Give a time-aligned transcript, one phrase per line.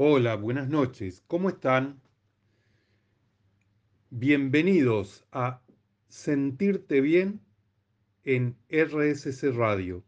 [0.00, 1.24] Hola, buenas noches.
[1.26, 2.00] ¿Cómo están?
[4.10, 5.60] Bienvenidos a
[6.06, 7.40] Sentirte Bien
[8.22, 10.04] en RSC Radio.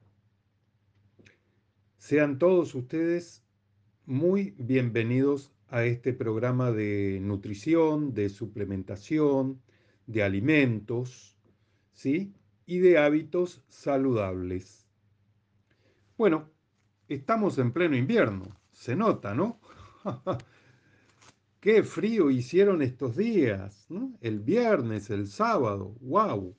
[1.98, 3.42] Sean todos ustedes
[4.06, 9.60] muy bienvenidos a este programa de nutrición, de suplementación,
[10.06, 11.36] de alimentos,
[11.94, 12.32] ¿sí?
[12.64, 14.86] Y de hábitos saludables.
[16.16, 16.48] Bueno,
[17.08, 19.59] estamos en pleno invierno, se nota, ¿no?
[21.60, 23.86] Qué frío hicieron estos días,
[24.20, 26.56] El viernes, el sábado, wow.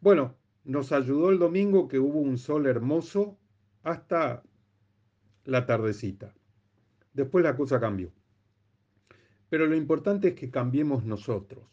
[0.00, 3.38] Bueno, nos ayudó el domingo que hubo un sol hermoso
[3.82, 4.42] hasta
[5.44, 6.34] la tardecita.
[7.12, 8.12] Después la cosa cambió.
[9.48, 11.64] Pero lo importante es que cambiemos nosotros,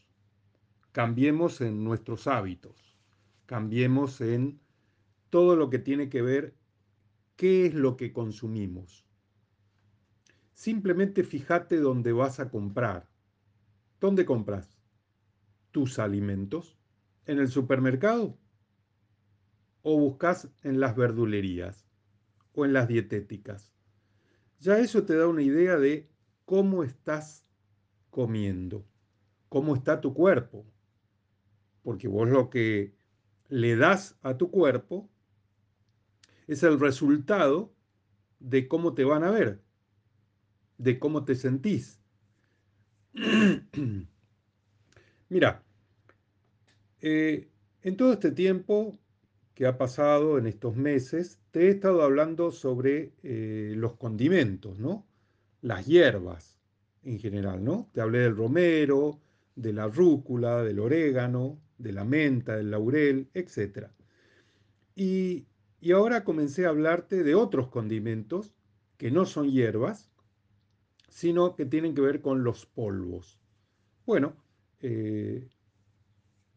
[0.91, 2.97] cambiemos en nuestros hábitos,
[3.45, 4.59] cambiemos en
[5.29, 6.55] todo lo que tiene que ver
[7.38, 9.08] qué es lo que consumimos.
[10.59, 13.07] Simplemente fíjate dónde vas a comprar.
[14.02, 14.77] ¿Dónde compras?
[15.71, 16.77] ¿Tus alimentos?
[17.25, 18.38] ¿En el supermercado?
[19.83, 21.88] ¿O buscas en las verdulerías?
[22.51, 23.73] ¿O en las dietéticas?
[24.59, 26.09] Ya eso te da una idea de
[26.43, 27.45] cómo estás
[28.09, 28.85] comiendo,
[29.47, 30.66] cómo está tu cuerpo.
[31.83, 32.94] Porque vos lo que
[33.47, 35.09] le das a tu cuerpo
[36.47, 37.73] es el resultado
[38.41, 39.69] de cómo te van a ver
[40.80, 41.99] de cómo te sentís.
[45.30, 45.63] Mira,
[47.02, 47.47] eh,
[47.83, 48.97] en todo este tiempo
[49.53, 55.05] que ha pasado en estos meses, te he estado hablando sobre eh, los condimentos, ¿no?
[55.61, 56.57] Las hierbas
[57.03, 57.89] en general, ¿no?
[57.94, 59.19] Te hablé del romero,
[59.55, 63.88] de la rúcula, del orégano, de la menta, del laurel, etc.
[64.95, 65.45] Y,
[65.81, 68.53] y ahora comencé a hablarte de otros condimentos
[68.97, 70.08] que no son hierbas,
[71.09, 73.39] sino que tienen que ver con los polvos.
[74.05, 74.35] Bueno,
[74.81, 75.47] eh,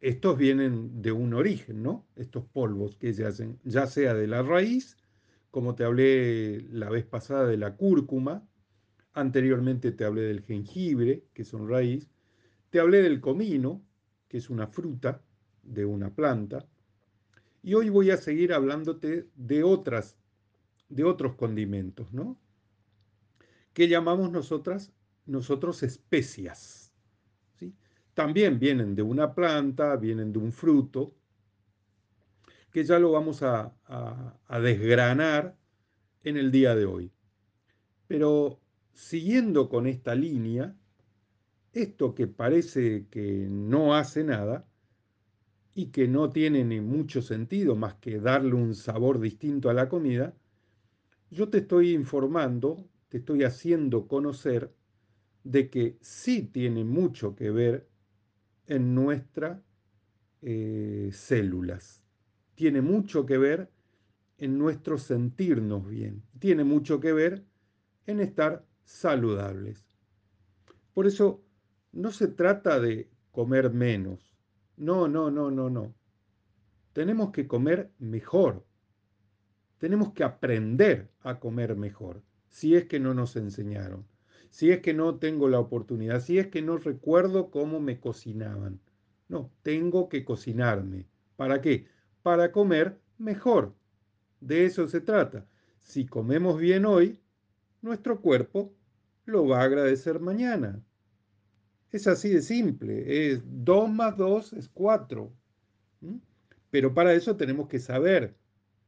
[0.00, 2.06] estos vienen de un origen, ¿no?
[2.16, 4.96] Estos polvos que hacen, ya sea de la raíz,
[5.50, 8.46] como te hablé la vez pasada de la cúrcuma,
[9.12, 12.10] anteriormente te hablé del jengibre, que son raíz,
[12.70, 13.82] te hablé del comino,
[14.28, 15.22] que es una fruta
[15.62, 16.66] de una planta,
[17.62, 20.16] y hoy voy a seguir hablándote de otras,
[20.88, 22.38] de otros condimentos, ¿no?
[23.72, 24.92] Que llamamos nosotras,
[25.26, 26.92] nosotros especias.
[27.58, 27.74] ¿sí?
[28.14, 31.14] También vienen de una planta, vienen de un fruto,
[32.70, 33.74] que ya lo vamos a,
[34.46, 35.56] a desgranar
[36.24, 37.12] en el día de hoy.
[38.06, 38.60] Pero
[38.94, 40.74] siguiendo con esta línea,
[41.72, 44.66] esto que parece que no hace nada
[45.74, 49.88] y que no tiene ni mucho sentido más que darle un sabor distinto a la
[49.88, 50.34] comida,
[51.30, 54.72] yo te estoy informando te estoy haciendo conocer
[55.44, 57.86] de que sí tiene mucho que ver
[58.66, 59.60] en nuestras
[60.40, 62.02] eh, células.
[62.54, 63.70] Tiene mucho que ver
[64.38, 66.22] en nuestro sentirnos bien.
[66.38, 67.44] Tiene mucho que ver
[68.06, 69.84] en estar saludables.
[70.94, 71.44] Por eso
[71.92, 74.38] no se trata de comer menos.
[74.78, 75.94] No, no, no, no, no.
[76.94, 78.64] Tenemos que comer mejor.
[79.76, 82.22] Tenemos que aprender a comer mejor
[82.52, 84.06] si es que no nos enseñaron,
[84.50, 88.78] si es que no tengo la oportunidad, si es que no recuerdo cómo me cocinaban.
[89.28, 91.06] No, tengo que cocinarme.
[91.36, 91.86] ¿Para qué?
[92.22, 93.74] Para comer mejor.
[94.40, 95.46] De eso se trata.
[95.80, 97.18] Si comemos bien hoy,
[97.80, 98.74] nuestro cuerpo
[99.24, 100.84] lo va a agradecer mañana.
[101.90, 103.30] Es así de simple.
[103.32, 105.32] Es 2 más 2 es 4.
[106.70, 108.36] Pero para eso tenemos que saber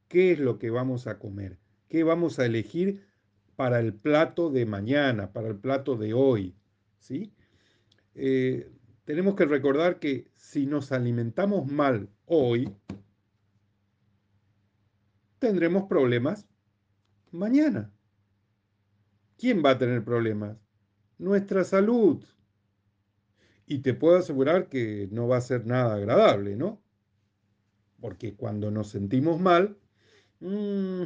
[0.08, 1.58] qué es lo que vamos a comer,
[1.88, 3.13] qué vamos a elegir
[3.56, 6.54] para el plato de mañana, para el plato de hoy.
[6.98, 7.32] ¿sí?
[8.14, 8.70] Eh,
[9.04, 12.74] tenemos que recordar que si nos alimentamos mal hoy,
[15.38, 16.46] tendremos problemas
[17.30, 17.92] mañana.
[19.36, 20.56] ¿Quién va a tener problemas?
[21.18, 22.24] Nuestra salud.
[23.66, 26.82] Y te puedo asegurar que no va a ser nada agradable, ¿no?
[28.00, 29.76] Porque cuando nos sentimos mal,
[30.40, 31.04] mmm,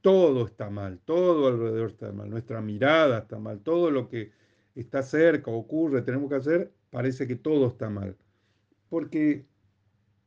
[0.00, 4.32] todo está mal, todo alrededor está mal, nuestra mirada está mal, todo lo que
[4.74, 8.16] está cerca, ocurre, tenemos que hacer, parece que todo está mal.
[8.88, 9.46] Porque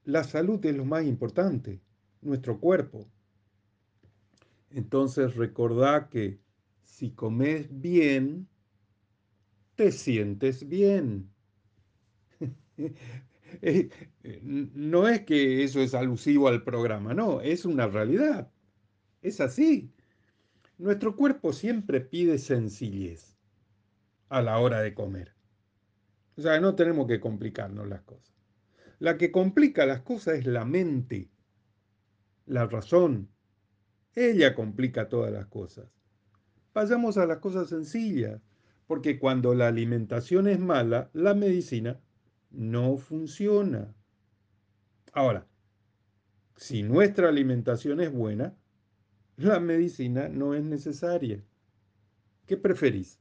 [0.05, 1.81] la salud es lo más importante,
[2.21, 3.07] nuestro cuerpo.
[4.69, 6.39] Entonces recordá que
[6.83, 8.47] si comes bien,
[9.75, 11.29] te sientes bien.
[13.61, 13.91] Eh,
[14.41, 18.51] no es que eso es alusivo al programa, no, es una realidad.
[19.23, 19.89] Es así.
[20.77, 23.37] Nuestro cuerpo siempre pide sencillez
[24.27, 25.33] a la hora de comer.
[26.35, 28.35] O sea, no tenemos que complicarnos las cosas.
[28.99, 31.29] La que complica las cosas es la mente,
[32.45, 33.29] la razón.
[34.13, 35.87] Ella complica todas las cosas.
[36.73, 38.41] Vayamos a las cosas sencillas,
[38.87, 41.99] porque cuando la alimentación es mala, la medicina
[42.51, 43.93] no funciona.
[45.13, 45.47] Ahora,
[46.57, 48.55] si nuestra alimentación es buena,
[49.37, 51.43] la medicina no es necesaria.
[52.45, 53.19] ¿Qué preferís?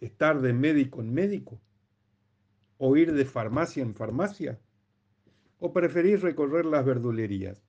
[0.00, 1.60] ¿Estar de médico en médico?
[2.78, 4.58] ¿O ir de farmacia en farmacia?
[5.58, 7.62] ¿O preferís recorrer las verdulerías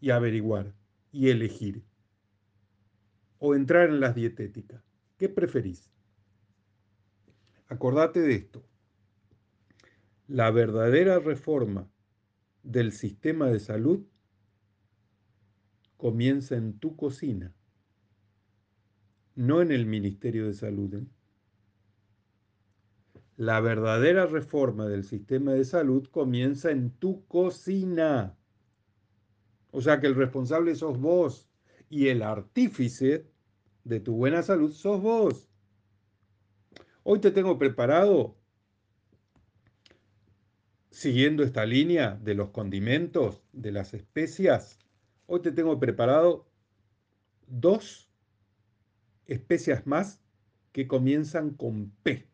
[0.00, 0.74] y averiguar
[1.12, 1.84] y elegir?
[3.38, 4.82] ¿O entrar en las dietéticas?
[5.16, 5.88] ¿Qué preferís?
[7.68, 8.64] Acordate de esto.
[10.26, 11.88] La verdadera reforma
[12.64, 14.04] del sistema de salud
[15.96, 17.54] comienza en tu cocina,
[19.34, 20.94] no en el Ministerio de Salud.
[20.94, 21.06] ¿eh?
[23.36, 28.36] La verdadera reforma del sistema de salud comienza en tu cocina.
[29.70, 31.48] O sea que el responsable sos vos
[31.90, 33.26] y el artífice
[33.84, 35.48] de tu buena salud sos vos.
[37.02, 38.36] Hoy te tengo preparado,
[40.90, 44.78] siguiendo esta línea de los condimentos, de las especias,
[45.26, 46.46] Hoy te tengo preparado
[47.48, 48.08] dos
[49.26, 50.22] especias más
[50.70, 52.28] que comienzan con P.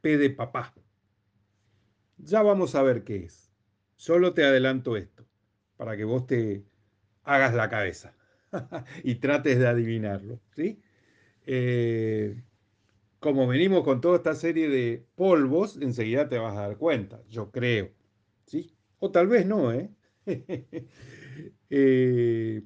[0.00, 0.72] P de papá.
[2.16, 3.52] Ya vamos a ver qué es.
[3.96, 5.26] Solo te adelanto esto,
[5.76, 6.64] para que vos te
[7.22, 8.14] hagas la cabeza
[9.02, 10.40] y trates de adivinarlo.
[10.56, 10.80] ¿sí?
[11.44, 12.42] Eh,
[13.20, 17.50] como venimos con toda esta serie de polvos, enseguida te vas a dar cuenta, yo
[17.50, 17.90] creo.
[18.46, 18.74] ¿sí?
[19.00, 19.90] O tal vez no, ¿eh?
[21.70, 22.62] Eh,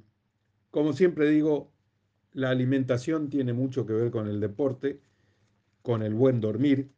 [0.71, 1.73] como siempre digo,
[2.33, 5.01] la alimentación tiene mucho que ver con el deporte,
[5.83, 6.91] con el buen dormir,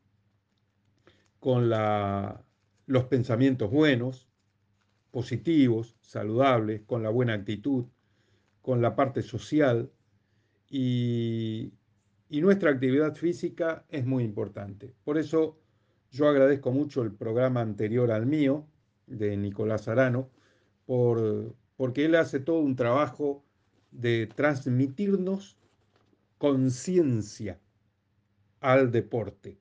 [1.38, 4.28] con los pensamientos buenos,
[5.10, 7.86] positivos, saludables, con la buena actitud,
[8.62, 9.90] con la parte social
[10.68, 11.72] y,
[12.28, 14.94] y nuestra actividad física es muy importante.
[15.04, 15.58] Por eso
[16.10, 18.66] yo agradezco mucho el programa anterior al mío,
[19.06, 20.30] de Nicolás Arano,
[20.90, 23.44] por, porque él hace todo un trabajo
[23.92, 25.56] de transmitirnos
[26.36, 27.60] conciencia
[28.58, 29.56] al deporte,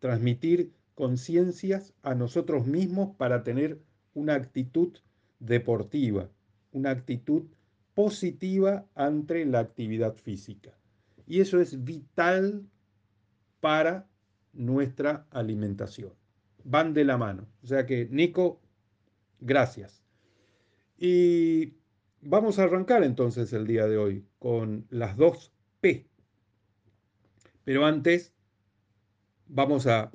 [0.00, 3.80] transmitir conciencias a nosotros mismos para tener
[4.12, 4.98] una actitud
[5.40, 6.28] deportiva,
[6.72, 7.44] una actitud
[7.94, 10.76] positiva ante la actividad física.
[11.26, 12.66] Y eso es vital
[13.60, 14.06] para
[14.52, 16.12] nuestra alimentación.
[16.64, 17.46] Van de la mano.
[17.62, 18.60] O sea que, Nico,
[19.40, 20.05] gracias.
[20.98, 21.74] Y
[22.22, 26.06] vamos a arrancar entonces el día de hoy con las dos P.
[27.64, 28.32] Pero antes
[29.46, 30.12] vamos a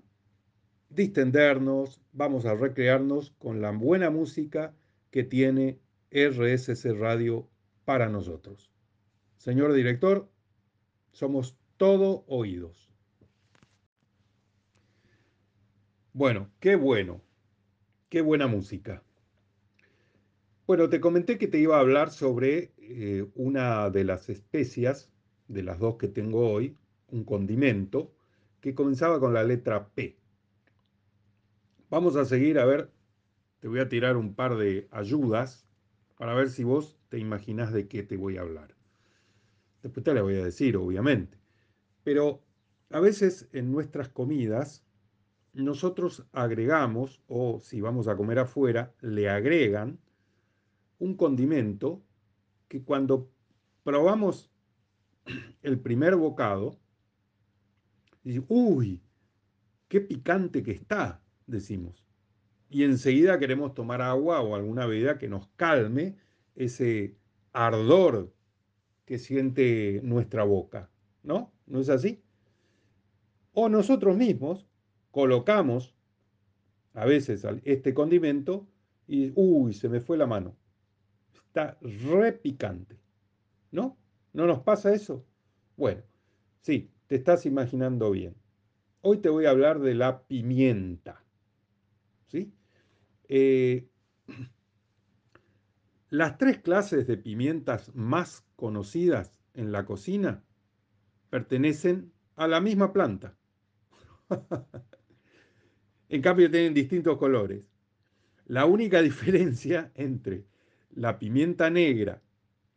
[0.90, 4.74] distendernos, vamos a recrearnos con la buena música
[5.12, 5.80] que tiene
[6.12, 7.48] RSC Radio
[7.86, 8.72] para nosotros.
[9.38, 10.30] Señor director,
[11.12, 12.90] somos todo oídos.
[16.14, 17.22] Bueno, qué bueno,
[18.10, 19.04] qué buena música.
[20.72, 25.12] Bueno, te comenté que te iba a hablar sobre eh, una de las especias,
[25.50, 26.78] de las dos que tengo hoy,
[27.10, 28.14] un condimento,
[28.62, 30.18] que comenzaba con la letra P.
[31.90, 32.90] Vamos a seguir, a ver,
[33.60, 35.68] te voy a tirar un par de ayudas
[36.18, 38.74] para ver si vos te imaginás de qué te voy a hablar.
[39.84, 41.38] Después te la voy a decir, obviamente.
[42.06, 42.46] Pero
[42.92, 44.86] a veces en nuestras comidas
[45.52, 50.00] nosotros agregamos, o si vamos a comer afuera, le agregan
[51.02, 52.04] un condimento
[52.68, 53.32] que cuando
[53.84, 54.52] probamos
[55.64, 56.80] el primer bocado,
[58.48, 59.02] uy,
[59.88, 62.06] qué picante que está, decimos.
[62.70, 66.18] Y enseguida queremos tomar agua o alguna bebida que nos calme
[66.56, 67.18] ese
[67.52, 68.32] ardor
[69.06, 70.92] que siente nuestra boca,
[71.24, 71.52] ¿no?
[71.66, 72.24] ¿No es así?
[73.54, 74.68] O nosotros mismos
[75.10, 75.96] colocamos
[76.94, 78.68] a veces este condimento
[79.08, 80.61] y, uy, se me fue la mano
[81.52, 82.98] está repicante.
[83.72, 83.98] ¿No?
[84.32, 85.26] ¿No nos pasa eso?
[85.76, 86.02] Bueno,
[86.62, 88.36] sí, te estás imaginando bien.
[89.02, 91.22] Hoy te voy a hablar de la pimienta.
[92.28, 92.54] ¿Sí?
[93.28, 93.86] Eh,
[96.10, 100.44] las tres clases de pimientas más conocidas en la cocina
[101.30, 103.36] pertenecen a la misma planta.
[106.10, 107.62] en cambio tienen distintos colores.
[108.46, 110.46] La única diferencia entre
[110.94, 112.22] la pimienta negra,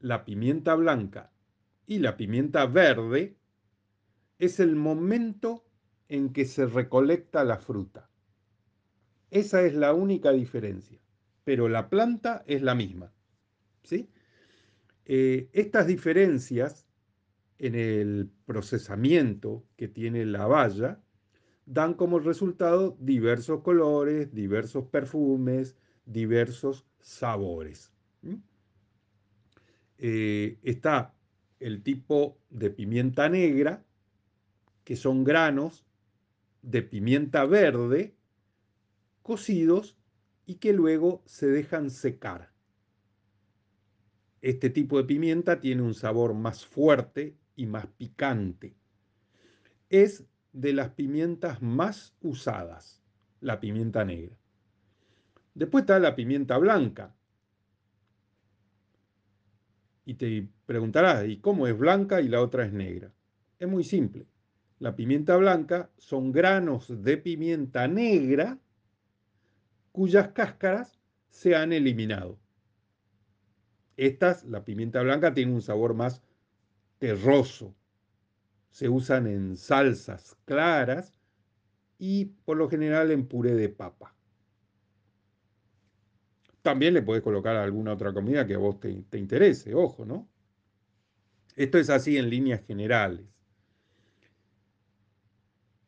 [0.01, 1.33] la pimienta blanca
[1.87, 3.37] y la pimienta verde
[4.39, 5.65] es el momento
[6.09, 8.11] en que se recolecta la fruta.
[9.31, 11.01] Esa es la única diferencia,
[11.45, 13.13] pero la planta es la misma.
[13.83, 14.11] ¿sí?
[15.07, 16.87] Eh, estas diferencias
[17.59, 21.01] en el procesamiento que tiene la valla
[21.67, 27.94] dan como resultado diversos colores, diversos perfumes, diversos sabores.
[29.99, 31.15] Eh, está
[31.61, 33.85] el tipo de pimienta negra,
[34.85, 35.87] que son granos
[36.63, 38.15] de pimienta verde
[39.23, 39.97] cocidos
[40.47, 42.53] y que luego se dejan secar.
[44.43, 48.77] Este tipo de pimienta tiene un sabor más fuerte y más picante.
[49.89, 53.03] Es de las pimientas más usadas,
[53.41, 54.37] la pimienta negra.
[55.55, 57.15] Después está la pimienta blanca.
[60.05, 63.13] Y te preguntarás, ¿y cómo es blanca y la otra es negra?
[63.59, 64.27] Es muy simple.
[64.79, 68.59] La pimienta blanca son granos de pimienta negra
[69.93, 70.99] cuyas cáscaras
[71.31, 72.39] se han eliminado.
[73.97, 76.23] Estas, la pimienta blanca, tiene un sabor más
[76.99, 77.75] terroso.
[78.71, 81.15] Se usan en salsas claras
[81.99, 84.14] y por lo general en puré de papa.
[86.65, 90.27] También le puedes colocar alguna otra comida que a vos te, te interese, ojo, ¿no?
[91.57, 93.27] Esto es así en líneas generales.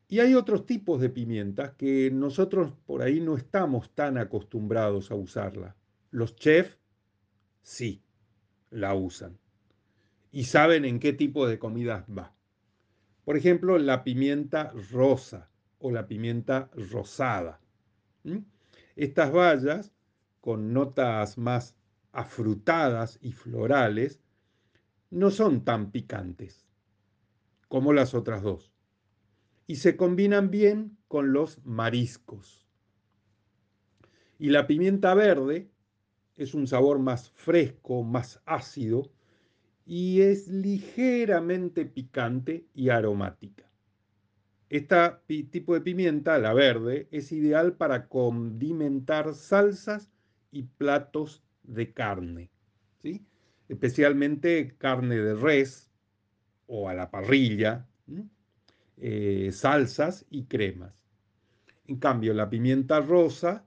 [0.06, 5.14] Y hay otros tipos de pimientas que nosotros por ahí no estamos tan acostumbrados a
[5.14, 5.75] usarla.
[6.11, 6.78] Los chefs
[7.62, 8.02] sí
[8.68, 9.38] la usan
[10.30, 12.35] y saben en qué tipo de comidas va.
[13.25, 17.62] Por ejemplo, la pimienta rosa o la pimienta rosada.
[18.95, 19.96] Estas bayas,
[20.47, 21.75] con notas más
[22.12, 24.21] afrutadas y florales,
[25.11, 26.69] no son tan picantes
[27.67, 28.73] como las otras dos
[29.67, 32.65] y se combinan bien con los mariscos.
[34.38, 35.69] Y la pimienta verde
[36.37, 39.11] es un sabor más fresco, más ácido
[39.85, 43.69] y es ligeramente picante y aromática.
[44.69, 45.11] Este
[45.50, 50.12] tipo de pimienta, la verde, es ideal para condimentar salsas
[50.50, 52.50] y platos de carne,
[53.03, 53.26] ¿sí?
[53.69, 55.91] especialmente carne de res
[56.67, 57.87] o a la parrilla.
[58.99, 61.05] Eh, salsas y cremas.
[61.87, 63.67] En cambio, la pimienta rosa,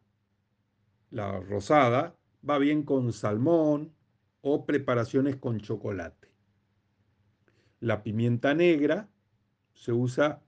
[1.11, 2.15] la rosada,
[2.47, 3.93] va bien con salmón
[4.41, 6.29] o preparaciones con chocolate.
[7.79, 9.09] La pimienta negra
[9.73, 10.41] se usa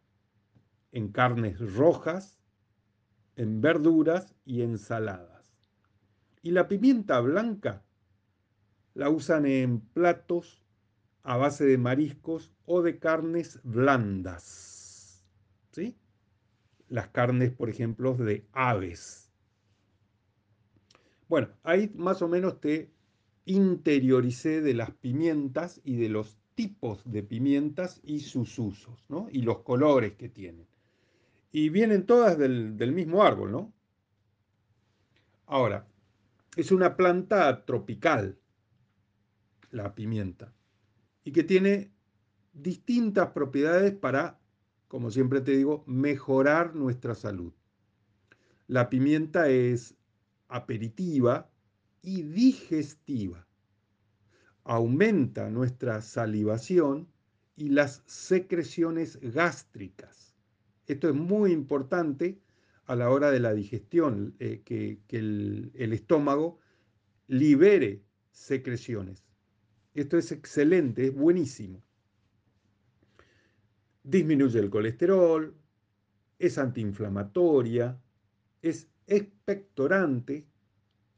[0.91, 2.39] en carnes rojas,
[3.35, 5.30] en verduras y ensaladas.
[6.41, 7.83] Y la pimienta blanca
[8.93, 10.63] la usan en platos
[11.23, 15.23] a base de mariscos o de carnes blandas.
[15.71, 15.95] ¿sí?
[16.89, 19.31] Las carnes, por ejemplo, de aves.
[21.29, 22.91] Bueno, ahí más o menos te
[23.45, 29.27] interioricé de las pimientas y de los tipos de pimientas y sus usos, ¿no?
[29.31, 30.67] Y los colores que tienen.
[31.51, 33.73] Y vienen todas del, del mismo árbol, ¿no?
[35.45, 35.87] Ahora,
[36.55, 38.39] es una planta tropical,
[39.69, 40.53] la pimienta,
[41.23, 41.93] y que tiene
[42.53, 44.41] distintas propiedades para
[44.91, 47.53] como siempre te digo, mejorar nuestra salud.
[48.67, 49.95] La pimienta es
[50.49, 51.49] aperitiva
[52.01, 53.47] y digestiva.
[54.65, 57.07] Aumenta nuestra salivación
[57.55, 60.35] y las secreciones gástricas.
[60.87, 62.41] Esto es muy importante
[62.85, 66.59] a la hora de la digestión, eh, que, el, estómago
[67.27, 69.23] libere secreciones.
[69.93, 71.83] Esto es excelente, es buenísimo
[74.03, 75.55] disminuye el colesterol,
[76.39, 77.99] es antiinflamatoria,
[78.61, 80.47] es expectorante,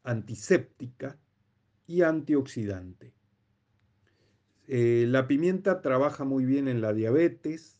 [0.03, 1.17] antiséptica
[1.88, 3.13] y antioxidante.
[4.67, 7.77] Eh, la pimienta trabaja muy bien en la diabetes,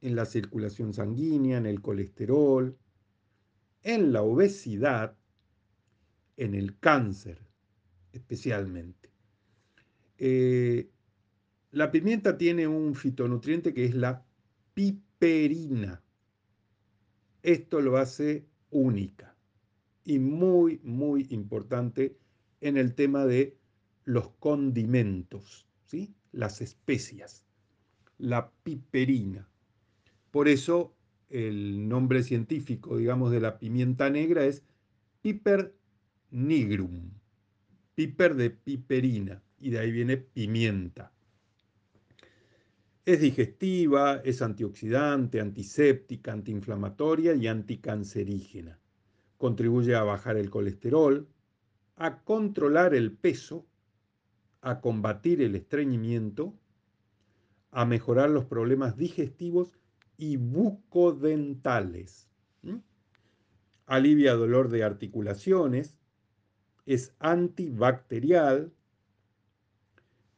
[0.00, 2.76] en la circulación sanguínea, en el colesterol,
[3.82, 5.16] en la obesidad,
[6.36, 7.48] en el cáncer
[8.12, 9.10] especialmente.
[10.18, 10.90] Eh,
[11.70, 14.24] la pimienta tiene un fitonutriente que es la
[14.74, 16.02] piperina.
[17.42, 19.36] Esto lo hace única
[20.04, 22.16] y muy, muy importante
[22.60, 23.58] en el tema de
[24.04, 26.14] los condimentos, ¿sí?
[26.32, 27.44] las especias,
[28.16, 29.48] la piperina.
[30.30, 30.94] Por eso
[31.30, 34.64] el nombre científico, digamos, de la pimienta negra es
[35.20, 35.74] Piper
[36.30, 37.10] nigrum,
[37.94, 41.12] piper de piperina, y de ahí viene pimienta.
[43.04, 48.78] Es digestiva, es antioxidante, antiséptica, antiinflamatoria y anticancerígena.
[49.38, 51.26] Contribuye a bajar el colesterol,
[51.96, 53.66] a controlar el peso,
[54.60, 56.54] a combatir el estreñimiento,
[57.70, 59.77] a mejorar los problemas digestivos
[60.18, 62.28] y bucodentales.
[63.86, 65.96] Alivia dolor de articulaciones,
[66.84, 68.70] es antibacterial,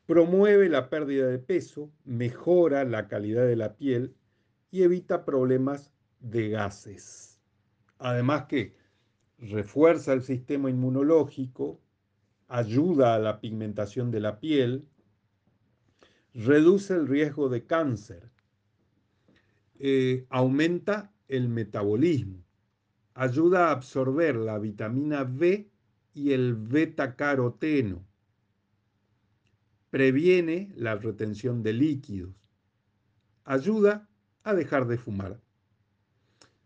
[0.06, 4.14] promueve la pérdida de peso, mejora la calidad de la piel
[4.70, 7.40] y evita problemas de gases.
[7.98, 8.76] Además que
[9.38, 11.80] refuerza el sistema inmunológico,
[12.46, 14.88] ayuda a la pigmentación de la piel,
[16.34, 18.30] reduce el riesgo de cáncer,
[19.82, 22.44] eh, aumenta el metabolismo,
[23.14, 25.70] ayuda a absorber la vitamina B
[26.12, 28.04] y el beta-caroteno,
[29.88, 32.34] previene la retención de líquidos,
[33.44, 34.06] ayuda
[34.42, 35.40] a dejar de fumar.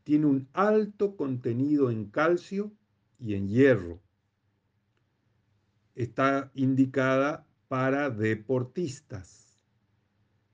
[0.02, 2.73] Tiene un alto contenido en calcio
[3.21, 4.02] y en hierro.
[5.94, 9.56] Está indicada para deportistas.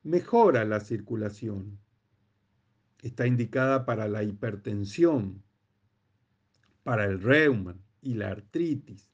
[0.02, 1.80] Mejora la circulación.
[3.02, 5.42] Está indicada para la hipertensión,
[6.83, 9.11] para el reuma y la artritis.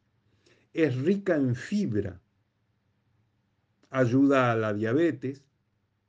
[0.72, 2.20] Es rica en fibra
[3.96, 5.42] ayuda a la diabetes,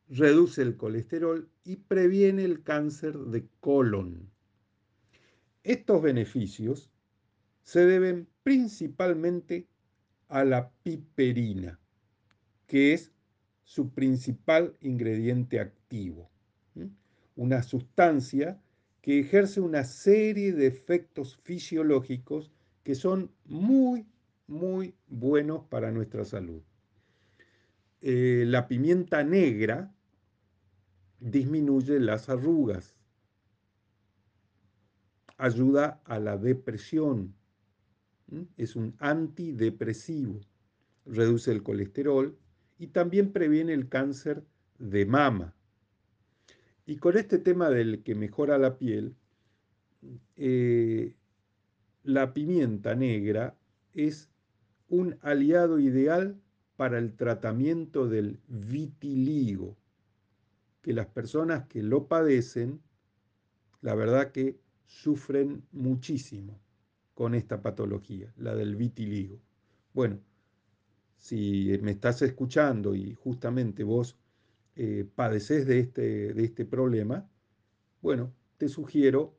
[0.10, 4.30] reduce el colesterol y previene el cáncer de colon.
[5.64, 6.90] Estos beneficios
[7.64, 9.68] se deben principalmente
[10.28, 11.80] a la piperina,
[12.66, 13.12] que es
[13.64, 16.30] su principal ingrediente activo,
[17.38, 18.60] una sustancia
[19.02, 22.52] que ejerce una serie de efectos fisiológicos
[22.84, 24.06] que son muy,
[24.48, 26.62] muy buenos para nuestra salud.
[28.02, 29.94] Eh, la pimienta negra
[31.20, 32.96] disminuye las arrugas,
[35.38, 37.34] ayuda a la depresión,
[38.58, 40.42] es un antidepresivo,
[41.06, 42.38] reduce el colesterol
[42.78, 44.44] y también previene el cáncer
[44.80, 45.57] de mama.
[46.88, 49.14] Y con este tema del que mejora la piel,
[50.38, 51.14] eh,
[52.04, 53.58] la pimienta negra
[53.94, 54.30] es
[54.88, 56.42] un aliado ideal
[56.78, 59.76] para el tratamiento del vitiligo,
[60.82, 62.82] que las personas que lo padecen,
[63.82, 66.58] la verdad que sufren muchísimo
[67.14, 69.42] con esta patología, la del vitiligo.
[69.94, 70.22] Bueno,
[71.18, 74.18] si me estás escuchando y justamente vos
[74.80, 77.28] eh, padeces de este, de este problema,
[78.00, 79.36] bueno, te sugiero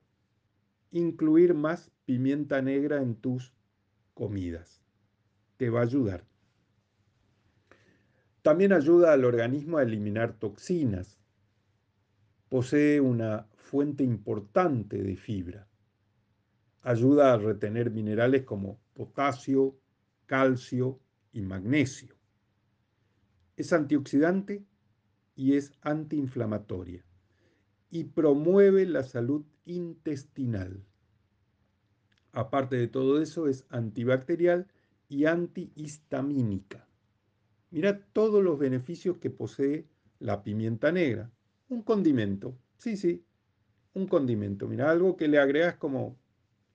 [0.91, 3.55] incluir más pimienta negra en tus
[4.15, 4.83] comidas.
[5.57, 6.25] Te va a ayudar.
[8.43, 11.21] También ayuda al organismo a eliminar toxinas.
[12.49, 15.69] Posee una fuente importante de fibra.
[16.83, 19.79] Ayuda a retener minerales como potasio,
[20.27, 20.99] calcio
[21.33, 22.17] y magnesio.
[23.57, 24.65] Es antioxidante
[25.39, 27.05] y es antiinflamatoria
[27.91, 30.85] y promueve la salud intestinal.
[32.33, 34.67] Aparte de todo eso, es antibacterial
[35.09, 36.89] y antihistamínica.
[37.71, 39.87] Mira todos los beneficios que posee
[40.19, 41.31] la pimienta negra.
[41.69, 43.25] Un condimento, sí, sí,
[43.95, 44.67] un condimento.
[44.67, 46.19] Mira, algo que le agregas como,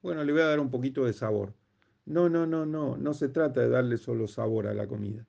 [0.00, 1.52] bueno, le voy a dar un poquito de sabor.
[2.06, 5.26] No, no, no, no, no se trata de darle solo sabor a la comida.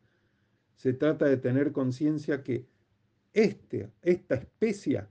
[0.77, 2.73] Se trata de tener conciencia que
[3.35, 5.09] este, esta especia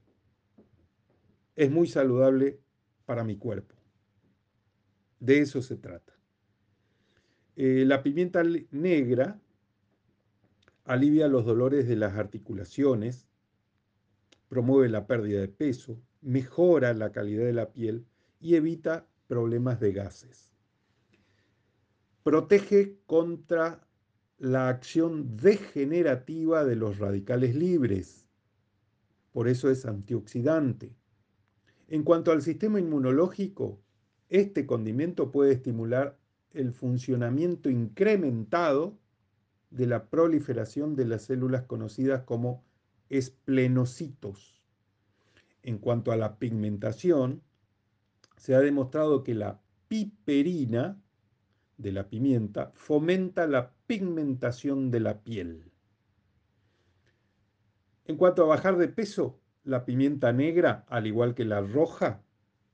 [1.55, 2.59] es muy saludable
[3.05, 3.75] para mi cuerpo.
[5.19, 6.13] De eso se trata.
[7.55, 9.39] Eh, la pimienta negra
[10.85, 13.27] alivia los dolores de las articulaciones,
[14.49, 18.05] promueve la pérdida de peso, mejora la calidad de la piel
[18.39, 20.51] y evita problemas de gases.
[22.23, 23.84] Protege contra
[24.37, 28.27] la acción degenerativa de los radicales libres.
[29.31, 30.95] Por eso es antioxidante.
[31.87, 33.81] En cuanto al sistema inmunológico,
[34.29, 36.17] este condimento puede estimular
[36.51, 38.97] el funcionamiento incrementado
[39.69, 42.63] de la proliferación de las células conocidas como
[43.09, 44.63] esplenocitos.
[45.63, 47.41] En cuanto a la pigmentación,
[48.37, 51.01] se ha demostrado que la piperina
[51.77, 55.71] de la pimienta fomenta la pigmentación de la piel.
[58.05, 62.21] En cuanto a bajar de peso, la pimienta negra, al igual que la roja,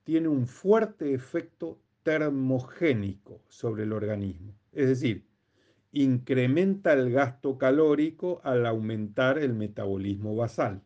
[0.04, 4.54] tiene un fuerte efecto termogénico sobre el organismo.
[4.71, 5.26] Es decir,
[5.91, 10.82] incrementa el gasto calórico al aumentar el metabolismo basal.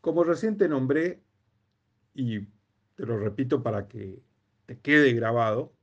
[0.00, 1.22] Como recién te nombré,
[2.14, 2.40] y
[2.94, 4.22] te lo repito para que
[4.64, 5.75] te quede grabado,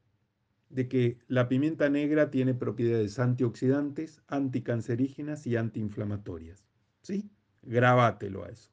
[0.73, 6.65] de que la pimienta negra tiene propiedades antioxidantes, anticancerígenas y antiinflamatorias.
[7.03, 7.29] ¿Sí?
[7.61, 8.71] Grábatelo a eso.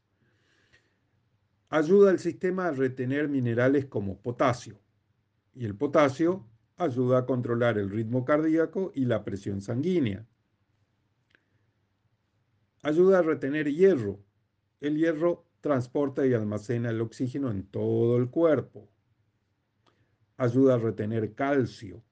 [1.68, 4.80] Ayuda al sistema a retener minerales como potasio.
[5.54, 10.26] Y el potasio ayuda a controlar el ritmo cardíaco y la presión sanguínea.
[12.82, 14.24] Ayuda a retener hierro.
[14.80, 18.90] El hierro transporta y almacena el oxígeno en todo el cuerpo.
[20.40, 22.02] Ayuda a retener calcio,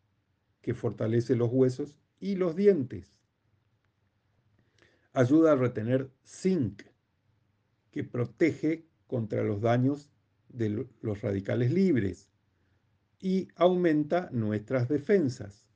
[0.61, 3.17] que fortalece los huesos y los dientes.
[5.15, 6.83] Ayuda a retener zinc,
[7.91, 10.11] que protege contra los daños
[10.51, 12.29] de los radicales libres
[13.19, 15.67] y aumenta nuestras defensas.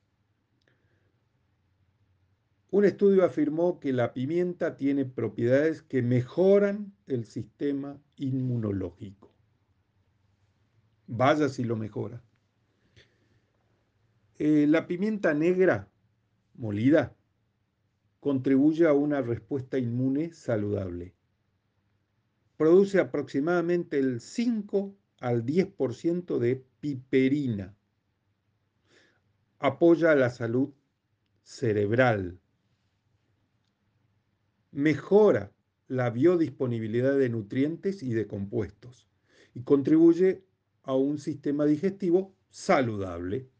[2.69, 9.33] Un estudio afirmó que la pimienta tiene propiedades que mejoran el sistema inmunológico.
[11.07, 12.21] Vaya si lo mejora.
[14.39, 15.87] Eh, la pimienta negra
[16.55, 17.15] molida
[18.19, 21.13] contribuye a una respuesta inmune saludable.
[22.57, 27.75] Produce aproximadamente el 5 al 10% de piperina.
[29.59, 30.73] Apoya la salud
[31.43, 32.39] cerebral.
[34.71, 35.51] Mejora
[35.87, 39.07] la biodisponibilidad de nutrientes y de compuestos
[39.53, 40.43] y contribuye
[40.81, 43.52] a un sistema digestivo saludable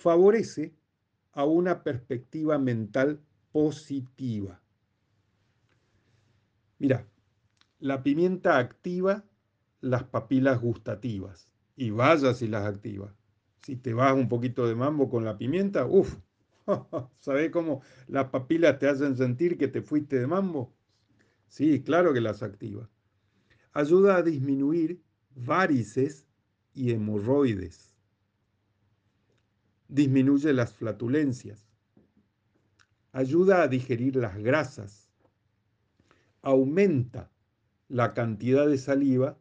[0.00, 0.74] favorece
[1.32, 3.20] a una perspectiva mental
[3.52, 4.62] positiva.
[6.78, 7.06] Mira,
[7.78, 9.24] la pimienta activa
[9.82, 13.14] las papilas gustativas y vaya si las activa.
[13.62, 16.16] Si te vas un poquito de mambo con la pimienta, uff,
[17.18, 20.74] ¿sabes cómo las papilas te hacen sentir que te fuiste de mambo?
[21.46, 22.88] Sí, claro que las activa.
[23.72, 25.02] Ayuda a disminuir
[25.34, 26.26] varices
[26.72, 27.89] y hemorroides
[29.90, 31.68] disminuye las flatulencias,
[33.12, 35.10] ayuda a digerir las grasas,
[36.42, 37.30] aumenta
[37.88, 39.36] la cantidad de saliva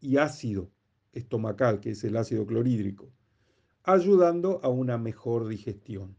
[0.00, 0.70] y ácido
[1.12, 3.10] estomacal, que es el ácido clorhídrico,
[3.82, 6.16] ayudando a una mejor digestión.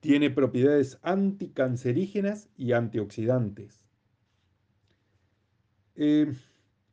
[0.00, 3.86] Tiene propiedades anticancerígenas y antioxidantes.
[5.94, 6.32] Eh,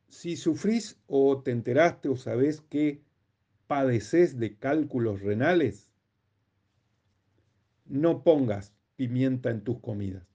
[0.08, 3.02] si sufrís o te enteraste o sabés que
[3.68, 5.92] padeces de cálculos renales,
[7.86, 10.28] no pongas pimienta en tus comidas.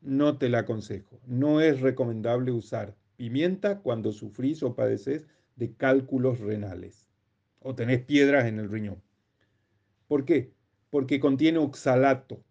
[0.00, 1.20] No te la aconsejo.
[1.26, 5.24] No es recomendable usar pimienta cuando sufrís o padeces
[5.56, 7.08] de cálculos renales
[7.60, 9.02] o tenés piedras en el riñón.
[10.06, 10.52] ¿Por qué?
[10.90, 12.42] Porque contiene oxalato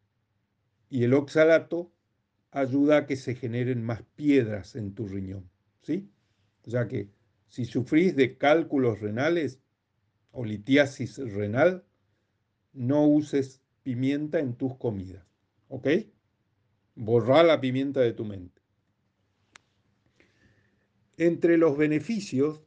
[0.90, 1.92] y el oxalato
[2.52, 5.50] ayuda a que se generen más piedras en tu riñón.
[5.82, 6.10] ¿Sí?
[6.66, 7.10] O sea que
[7.48, 9.60] si sufrís de cálculos renales
[10.32, 11.86] o litiasis renal,
[12.74, 15.26] no uses pimienta en tus comidas.
[15.70, 15.88] ¿Ok?
[16.96, 18.62] Borra la pimienta de tu mente.
[21.18, 22.62] Entre los beneficios,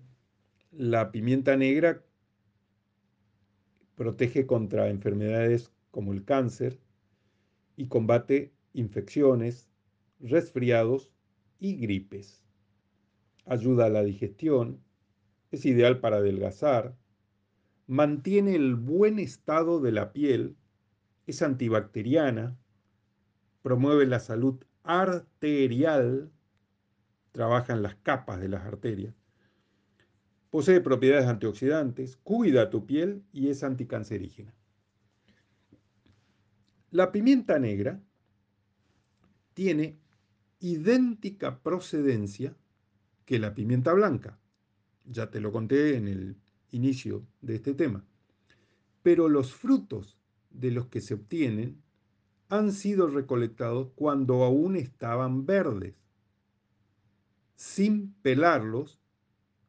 [0.73, 2.05] la pimienta negra
[3.97, 6.81] protege contra enfermedades como el cáncer
[7.77, 9.69] y combate infecciones,
[10.21, 11.13] resfriados
[11.59, 12.43] y gripes
[13.51, 14.81] ayuda a la digestión,
[15.51, 16.97] es ideal para adelgazar,
[17.89, 20.57] mantiene el buen estado de la piel,
[21.27, 22.57] es antibacteriana,
[23.63, 26.31] promueve la salud arterial,
[27.33, 29.17] trabaja en las capas de las arterias,
[30.51, 34.55] posee propiedades antioxidantes, cuida tu piel y es anticancerígena.
[36.93, 38.01] La pimienta negra
[39.55, 39.99] tiene
[40.61, 42.55] idéntica procedencia
[43.25, 44.39] que la pimienta blanca.
[45.05, 46.37] Ya te lo conté en el
[46.71, 48.05] inicio de este tema.
[49.03, 50.19] Pero los frutos
[50.51, 51.83] de los que se obtienen
[52.49, 55.95] han sido recolectados cuando aún estaban verdes.
[57.55, 59.01] Sin pelarlos,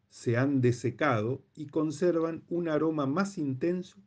[0.09, 3.97] se han desecado y conservan un aroma más intenso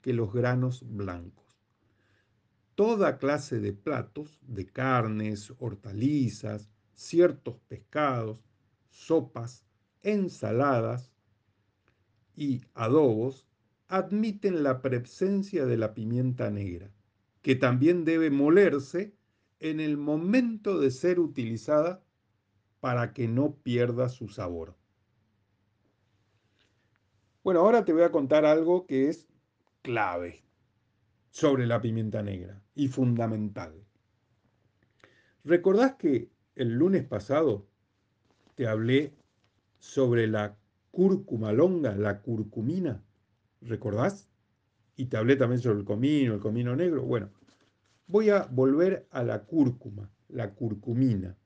[0.00, 1.42] que los granos blancos.
[2.74, 8.38] Toda clase de platos, de carnes, hortalizas, ciertos pescados,
[8.92, 9.64] sopas,
[10.02, 11.12] ensaladas
[12.36, 13.46] y adobos
[13.88, 16.90] admiten la presencia de la pimienta negra,
[17.40, 19.14] que también debe molerse
[19.60, 22.04] en el momento de ser utilizada
[22.80, 24.76] para que no pierda su sabor.
[27.42, 29.26] Bueno, ahora te voy a contar algo que es
[29.82, 30.44] clave
[31.30, 33.84] sobre la pimienta negra y fundamental.
[35.44, 37.66] ¿Recordás que el lunes pasado
[38.54, 39.14] te hablé
[39.78, 40.56] sobre la
[40.90, 43.02] cúrcuma longa, la curcumina,
[43.60, 44.28] ¿recordás?
[44.96, 47.02] Y te hablé también sobre el comino, el comino negro.
[47.02, 47.30] Bueno,
[48.06, 51.36] voy a volver a la cúrcuma, la curcumina.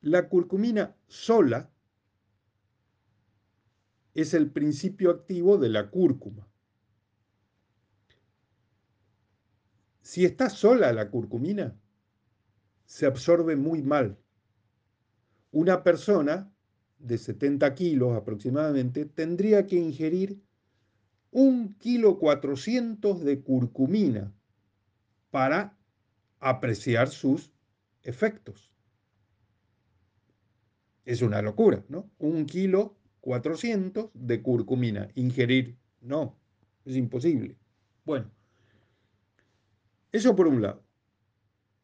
[0.00, 1.70] La curcumina sola
[4.12, 6.46] es el principio activo de la cúrcuma.
[10.02, 11.74] Si está sola la curcumina,
[12.84, 14.18] se absorbe muy mal.
[15.54, 16.52] Una persona
[16.98, 20.42] de 70 kilos aproximadamente tendría que ingerir
[21.30, 24.34] un kilo 400 de curcumina
[25.30, 25.78] para
[26.40, 27.52] apreciar sus
[28.02, 28.74] efectos.
[31.04, 32.10] Es una locura, ¿no?
[32.18, 35.08] Un kilo 400 de curcumina.
[35.14, 36.36] Ingerir, no,
[36.84, 37.56] es imposible.
[38.04, 38.28] Bueno,
[40.10, 40.82] eso por un lado,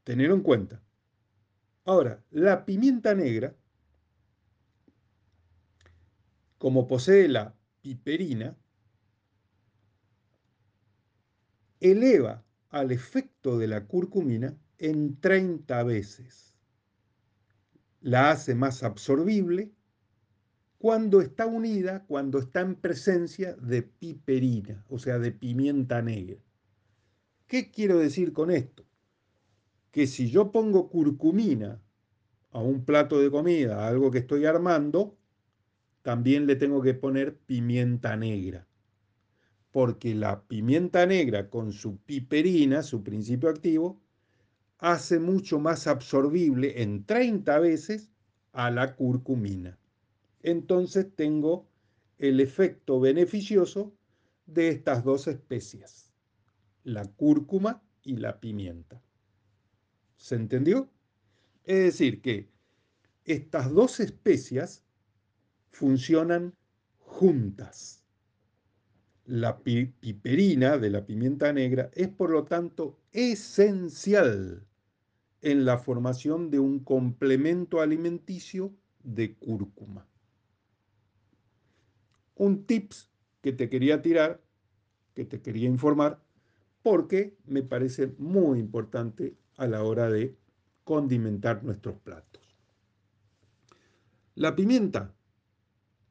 [0.02, 0.82] tener en cuenta.
[1.84, 3.56] Ahora, la pimienta negra,
[6.60, 8.54] como posee la piperina,
[11.80, 16.58] eleva al efecto de la curcumina en 30 veces.
[18.02, 19.72] La hace más absorbible
[20.76, 26.42] cuando está unida, cuando está en presencia de piperina, o sea, de pimienta negra.
[27.46, 28.84] ¿Qué quiero decir con esto?
[29.92, 31.80] Que si yo pongo curcumina
[32.50, 35.16] a un plato de comida, a algo que estoy armando,
[36.02, 38.66] también le tengo que poner pimienta negra.
[39.70, 44.00] Porque la pimienta negra con su piperina, su principio activo,
[44.78, 48.10] hace mucho más absorbible en 30 veces
[48.52, 49.80] a la curcumina
[50.42, 51.68] entonces tengo
[52.18, 53.94] el efecto beneficioso
[54.46, 56.12] de estas dos especies,
[56.82, 59.02] la cúrcuma y la pimienta.
[60.16, 60.90] ¿Se entendió?
[61.64, 62.50] Es decir, que
[63.24, 64.84] estas dos especias
[65.70, 66.54] funcionan
[66.98, 68.04] juntas.
[69.26, 74.66] La piperina de la pimienta negra es por lo tanto esencial
[75.42, 80.10] en la formación de un complemento alimenticio de cúrcuma
[82.40, 83.10] un tips
[83.42, 84.40] que te quería tirar,
[85.12, 86.22] que te quería informar,
[86.82, 90.34] porque me parece muy importante a la hora de
[90.84, 92.40] condimentar nuestros platos.
[94.36, 95.14] La pimienta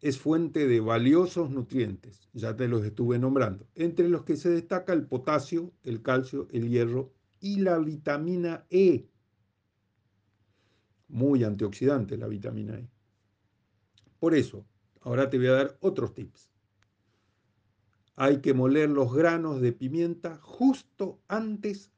[0.01, 4.93] es fuente de valiosos nutrientes, ya te los estuve nombrando, entre los que se destaca
[4.93, 9.09] el potasio, el calcio, el hierro y la vitamina E.
[11.07, 12.89] Muy antioxidante la vitamina E.
[14.19, 14.65] Por eso,
[15.01, 16.51] Ahora te voy a dar otros tips.
[18.15, 21.91] Hay que moler los granos de pimienta justo antes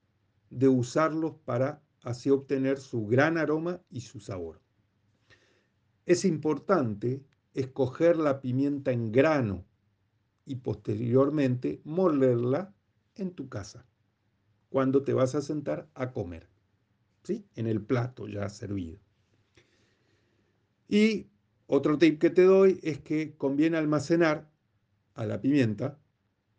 [0.51, 4.61] de usarlos para así obtener su gran aroma y su sabor.
[6.05, 9.65] Es importante escoger la pimienta en grano
[10.45, 12.73] y posteriormente molerla
[13.15, 13.85] en tu casa
[14.69, 16.47] cuando te vas a sentar a comer,
[17.23, 17.45] ¿sí?
[17.55, 18.99] En el plato ya servido.
[20.87, 21.27] Y
[21.67, 24.49] otro tip que te doy es que conviene almacenar
[25.13, 25.99] a la pimienta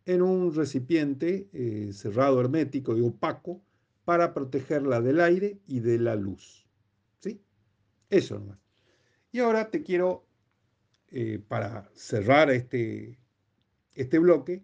[0.05, 3.61] en un recipiente eh, cerrado, hermético y opaco
[4.05, 6.67] para protegerla del aire y de la luz.
[7.19, 7.41] ¿Sí?
[8.09, 8.59] Eso nomás.
[9.31, 10.25] Y ahora te quiero,
[11.15, 13.19] eh, para cerrar este,
[13.93, 14.63] este bloque,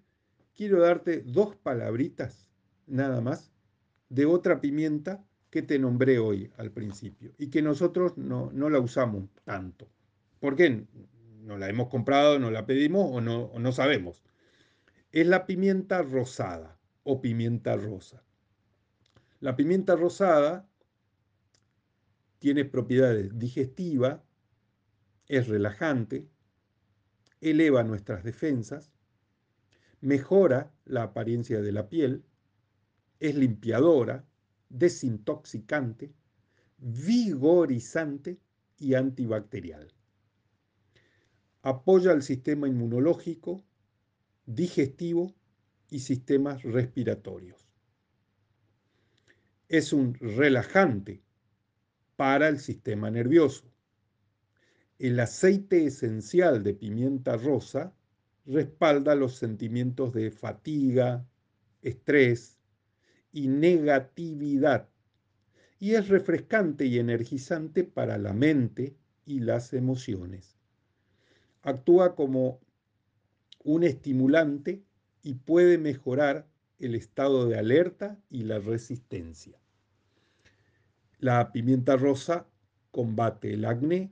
[0.56, 2.50] quiero darte dos palabritas
[2.88, 3.52] nada más
[4.10, 8.80] de otra pimienta que te nombré hoy al principio y que nosotros no, no la
[8.80, 9.88] usamos tanto.
[10.40, 10.88] ¿Por qué?
[11.44, 14.24] No la hemos comprado, no la pedimos o no, no sabemos.
[15.12, 18.24] Es la pimienta rosada o pimienta rosa.
[19.40, 20.68] La pimienta rosada
[22.40, 24.20] tiene propiedades digestivas,
[25.28, 26.28] es relajante,
[27.42, 28.92] eleva nuestras defensas,
[30.02, 32.24] mejora la apariencia de la piel,
[33.20, 34.26] es limpiadora,
[34.70, 36.14] desintoxicante,
[36.78, 38.40] vigorizante
[38.78, 39.94] y antibacterial
[41.62, 43.64] apoya el sistema inmunológico,
[44.46, 45.36] digestivo
[45.90, 47.68] y sistemas respiratorios.
[49.68, 51.22] Es un relajante
[52.16, 53.69] para el sistema nervioso.
[55.00, 57.94] El aceite esencial de pimienta rosa
[58.46, 61.26] respalda los sentimientos de fatiga,
[61.82, 62.60] estrés
[63.32, 64.90] y negatividad
[65.80, 70.60] y es refrescante y energizante para la mente y las emociones
[71.62, 72.60] actúa como
[73.64, 74.84] un estimulante
[75.22, 76.48] y puede mejorar
[76.80, 79.60] el estado de alerta y la resistencia.
[81.20, 82.48] La pimienta rosa
[82.92, 84.12] combate el acné,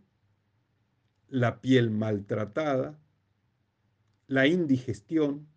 [1.29, 2.99] la piel maltratada,
[4.27, 5.47] la indigestión,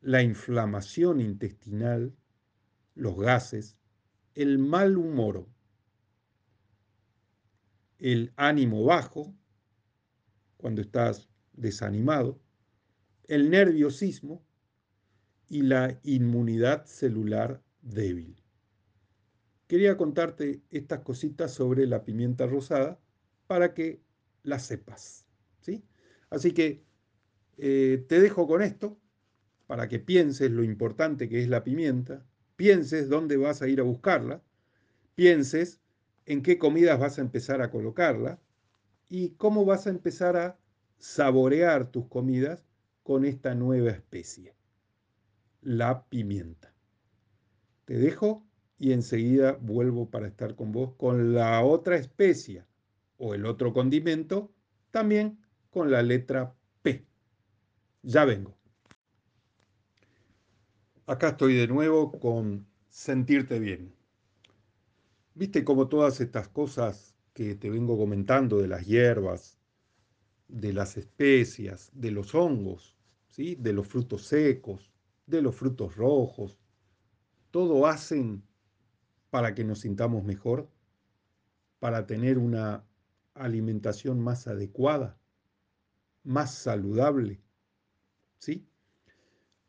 [0.00, 2.14] la inflamación intestinal,
[2.94, 3.76] los gases,
[4.34, 5.48] el mal humor,
[7.98, 9.34] el ánimo bajo,
[10.56, 12.40] cuando estás desanimado,
[13.24, 14.44] el nerviosismo
[15.48, 18.42] y la inmunidad celular débil.
[19.66, 23.00] Quería contarte estas cositas sobre la pimienta rosada
[23.46, 24.05] para que
[24.46, 25.26] las sepas.
[25.60, 25.84] ¿sí?
[26.30, 26.84] Así que
[27.58, 28.98] eh, te dejo con esto
[29.66, 33.84] para que pienses lo importante que es la pimienta, pienses dónde vas a ir a
[33.84, 34.42] buscarla,
[35.14, 35.80] pienses
[36.24, 38.40] en qué comidas vas a empezar a colocarla
[39.08, 40.58] y cómo vas a empezar a
[40.98, 42.64] saborear tus comidas
[43.02, 44.54] con esta nueva especie,
[45.62, 46.72] la pimienta.
[47.84, 48.46] Te dejo
[48.78, 52.64] y enseguida vuelvo para estar con vos con la otra especie
[53.18, 54.52] o el otro condimento,
[54.90, 55.38] también
[55.70, 57.04] con la letra P.
[58.02, 58.56] Ya vengo.
[61.06, 63.94] Acá estoy de nuevo con sentirte bien.
[65.34, 69.58] Viste como todas estas cosas que te vengo comentando de las hierbas,
[70.48, 72.96] de las especias, de los hongos,
[73.28, 73.54] ¿sí?
[73.56, 74.92] de los frutos secos,
[75.26, 76.58] de los frutos rojos,
[77.50, 78.42] todo hacen
[79.30, 80.70] para que nos sintamos mejor,
[81.78, 82.84] para tener una
[83.36, 85.18] alimentación más adecuada,
[86.24, 87.40] más saludable.
[88.38, 88.66] ¿Sí?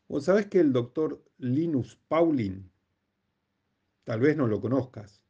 [0.08, 2.70] ¿O sabes que el doctor Linus Pauling,
[4.04, 5.22] tal vez no lo conozcas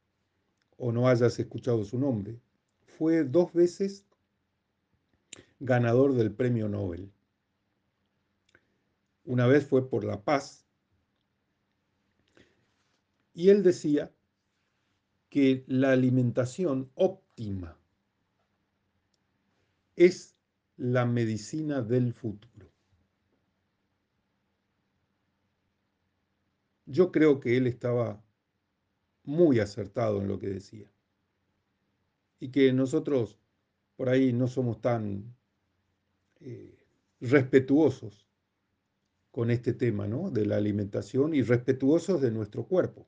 [0.77, 2.39] o no hayas escuchado su nombre,
[2.85, 4.05] fue dos veces
[5.59, 7.11] ganador del premio Nobel.
[9.25, 10.65] Una vez fue por la paz
[13.33, 14.11] y él decía
[15.29, 17.77] que la alimentación óptima
[19.97, 20.37] es
[20.77, 22.71] la medicina del futuro.
[26.85, 28.23] Yo creo que él estaba
[29.23, 30.89] muy acertado en lo que decía.
[32.39, 33.39] Y que nosotros
[33.97, 35.35] por ahí no somos tan
[36.39, 36.77] eh,
[37.19, 38.27] respetuosos
[39.31, 40.29] con este tema ¿no?
[40.29, 43.07] de la alimentación y respetuosos de nuestro cuerpo.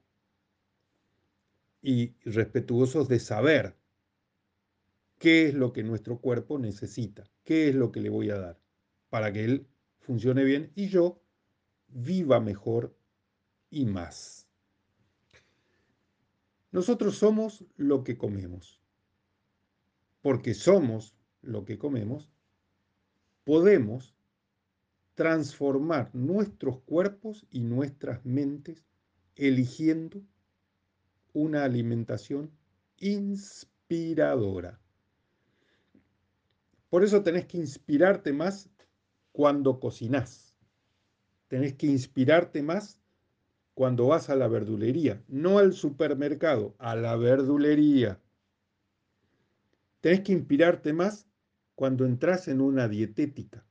[1.83, 3.78] Y respetuosos de saber
[5.19, 8.59] qué es lo que nuestro cuerpo necesita, qué es lo que le voy a dar
[9.09, 9.67] para que él
[9.99, 11.21] funcione bien y yo
[11.87, 12.95] viva mejor
[13.69, 14.47] y más.
[16.71, 18.79] Nosotros somos lo que comemos.
[20.21, 22.29] Porque somos lo que comemos,
[23.43, 24.13] podemos
[25.15, 28.85] transformar nuestros cuerpos y nuestras mentes
[29.35, 30.21] eligiendo
[31.33, 32.51] una alimentación
[32.97, 34.79] inspiradora.
[36.89, 38.69] Por eso tenés que inspirarte más
[39.31, 40.55] cuando cocinás.
[41.47, 42.99] Tenés que inspirarte más
[43.73, 48.19] cuando vas a la verdulería, no al supermercado, a la verdulería.
[50.01, 51.27] Tenés que inspirarte más
[51.75, 53.65] cuando entras en una dietética,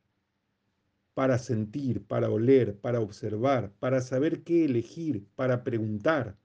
[1.12, 6.38] para sentir, para oler, para observar, para saber qué elegir, para preguntar.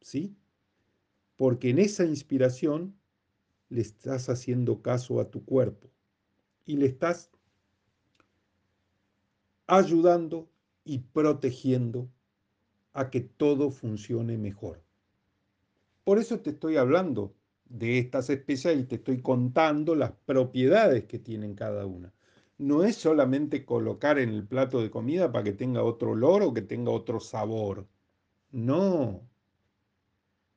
[0.00, 0.36] ¿Sí?
[1.36, 2.96] Porque en esa inspiración
[3.72, 5.88] le estás haciendo caso a tu cuerpo
[6.66, 7.30] y le estás
[9.66, 10.50] ayudando
[10.84, 12.10] y protegiendo
[12.92, 14.82] a que todo funcione mejor.
[16.04, 21.18] Por eso te estoy hablando de estas especies y te estoy contando las propiedades que
[21.18, 22.12] tienen cada una.
[22.58, 26.52] No es solamente colocar en el plato de comida para que tenga otro olor o
[26.52, 27.86] que tenga otro sabor.
[28.50, 29.22] No.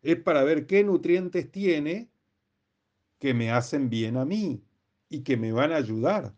[0.02, 2.10] Es para ver qué nutrientes tiene
[3.20, 4.64] que me hacen bien a mí
[5.10, 6.36] y que me van a ayudar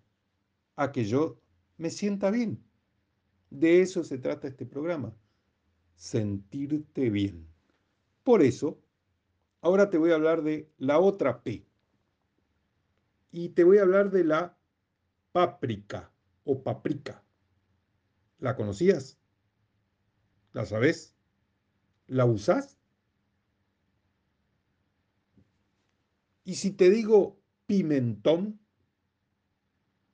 [0.75, 1.39] a que yo
[1.77, 2.63] me sienta bien.
[3.49, 5.15] De eso se trata este programa
[5.97, 7.47] sentirte bien.
[8.23, 8.79] Por eso,
[9.61, 11.65] ahora te voy a hablar de la otra P.
[13.31, 14.57] Y te voy a hablar de la
[15.31, 16.11] páprica
[16.45, 17.23] o paprika.
[18.39, 19.17] ¿La conocías?
[20.53, 21.15] ¿La sabes?
[22.07, 22.76] ¿La usas?
[26.47, 28.57] Y si te digo pimentón,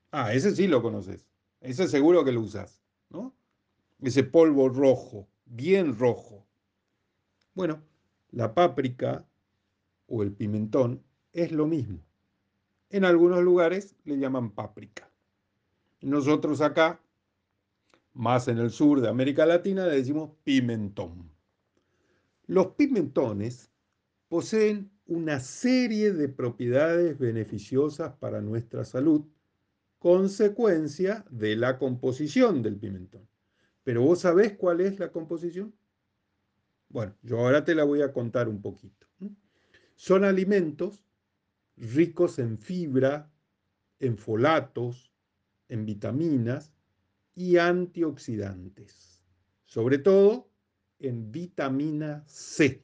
[0.09, 1.27] ah, ese sí lo conoces.
[1.61, 2.81] Ese seguro que lo usas,
[3.11, 3.35] ¿no?
[4.01, 6.43] Ese polvo rojo bien rojo.
[7.53, 7.83] Bueno,
[8.31, 9.27] la páprica
[10.07, 11.03] o el pimentón
[11.33, 11.99] es lo mismo.
[12.89, 15.07] En algunos lugares le llaman páprica.
[16.01, 16.99] Nosotros acá,
[18.13, 21.29] más en el sur de América Latina, le decimos pimentón.
[22.47, 23.69] Los pimentones
[24.29, 29.25] poseen una serie de propiedades beneficiosas para nuestra salud,
[29.99, 33.27] consecuencia de la composición del pimentón.
[33.83, 35.73] Pero vos sabés cuál es la composición?
[36.89, 39.07] Bueno, yo ahora te la voy a contar un poquito.
[39.95, 41.03] Son alimentos
[41.77, 43.31] ricos en fibra,
[43.99, 45.11] en folatos,
[45.69, 46.71] en vitaminas
[47.35, 49.23] y antioxidantes.
[49.65, 50.49] Sobre todo
[50.99, 52.83] en vitamina C.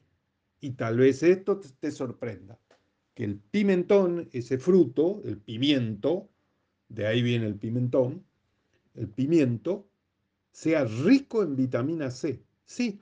[0.60, 2.58] Y tal vez esto te sorprenda,
[3.14, 6.28] que el pimentón, ese fruto, el pimiento,
[6.88, 8.24] de ahí viene el pimentón,
[8.94, 9.86] el pimiento,
[10.52, 12.42] sea rico en vitamina C.
[12.64, 13.00] Sí.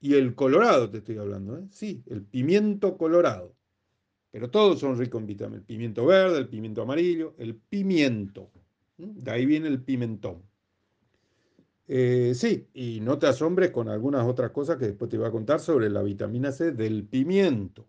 [0.00, 1.64] Y el colorado te estoy hablando, ¿eh?
[1.70, 3.54] Sí, el pimiento colorado.
[4.32, 5.58] Pero todos son ricos en vitamina.
[5.58, 8.50] El pimiento verde, el pimiento amarillo, el pimiento.
[8.96, 10.42] De ahí viene el pimentón.
[11.94, 15.30] Eh, sí, y no te asombres con algunas otras cosas que después te voy a
[15.30, 17.86] contar sobre la vitamina C del pimiento.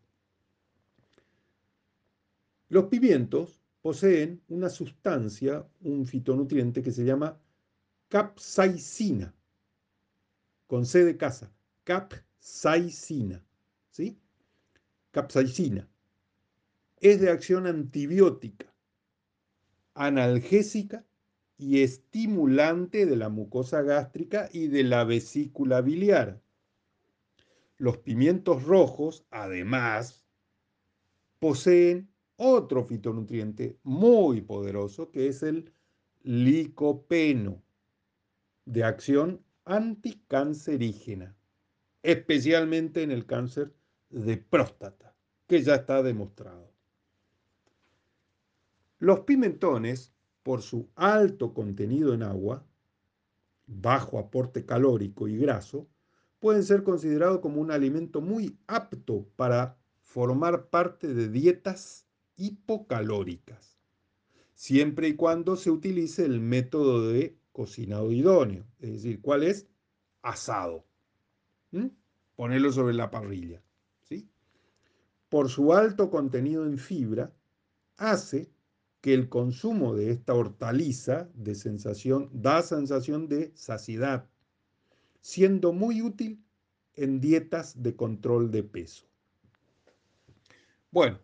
[2.67, 7.39] Los pimientos poseen una sustancia, un fitonutriente que se llama
[8.09, 9.33] capsaicina,
[10.67, 11.49] con C de casa,
[11.85, 13.41] capsaicina,
[13.89, 14.19] ¿sí?
[15.11, 15.87] Capsaicina.
[16.99, 18.65] Es de acción antibiótica,
[19.93, 21.05] analgésica
[21.57, 26.41] y estimulante de la mucosa gástrica y de la vesícula biliar.
[27.77, 30.25] Los pimientos rojos, además,
[31.39, 35.71] poseen otro fitonutriente muy poderoso que es el
[36.23, 37.61] licopeno,
[38.65, 41.35] de acción anticancerígena,
[42.01, 43.73] especialmente en el cáncer
[44.09, 45.15] de próstata,
[45.47, 46.71] que ya está demostrado.
[48.99, 50.12] Los pimentones
[50.43, 52.65] por su alto contenido en agua,
[53.65, 55.87] bajo aporte calórico y graso,
[56.39, 63.79] pueden ser considerados como un alimento muy apto para formar parte de dietas hipocalóricas,
[64.53, 69.67] siempre y cuando se utilice el método de cocinado idóneo, es decir, ¿cuál es?
[70.21, 70.85] Asado.
[72.35, 73.61] Ponerlo sobre la parrilla.
[74.01, 74.27] ¿sí?
[75.29, 77.33] Por su alto contenido en fibra,
[77.97, 78.52] hace
[79.03, 84.29] que el consumo de esta hortaliza de sensación, da sensación de saciedad,
[85.19, 86.41] siendo muy útil
[86.93, 89.05] en dietas de control de peso.
[90.89, 91.19] Bueno,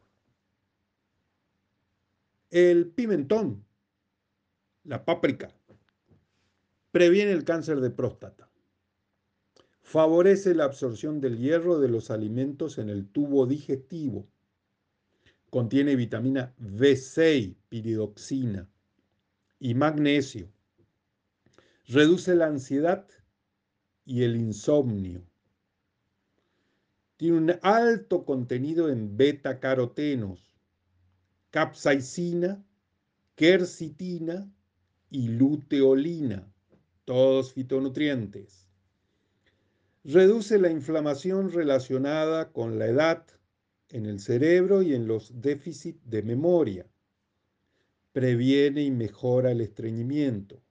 [2.50, 3.64] el pimentón,
[4.84, 5.56] la páprica,
[6.92, 8.52] previene el cáncer de próstata,
[9.80, 14.28] favorece la absorción del hierro de los alimentos en el tubo digestivo,
[15.50, 18.70] Contiene vitamina B6, piridoxina
[19.60, 20.52] y magnesio.
[21.88, 23.08] Reduce la ansiedad
[24.06, 25.24] y el insomnio.
[27.18, 30.56] Tiene un alto contenido en beta-carotenos,
[31.50, 32.64] capsaicina,
[33.36, 34.52] quercitina
[35.10, 36.48] y luteolina,
[37.06, 38.70] todos fitonutrientes.
[40.04, 43.26] Reduce la inflamación relacionada con la edad,
[43.90, 46.86] en el cerebro y en los déficits de memoria.
[48.12, 50.62] Previene y mejora el estreñimiento.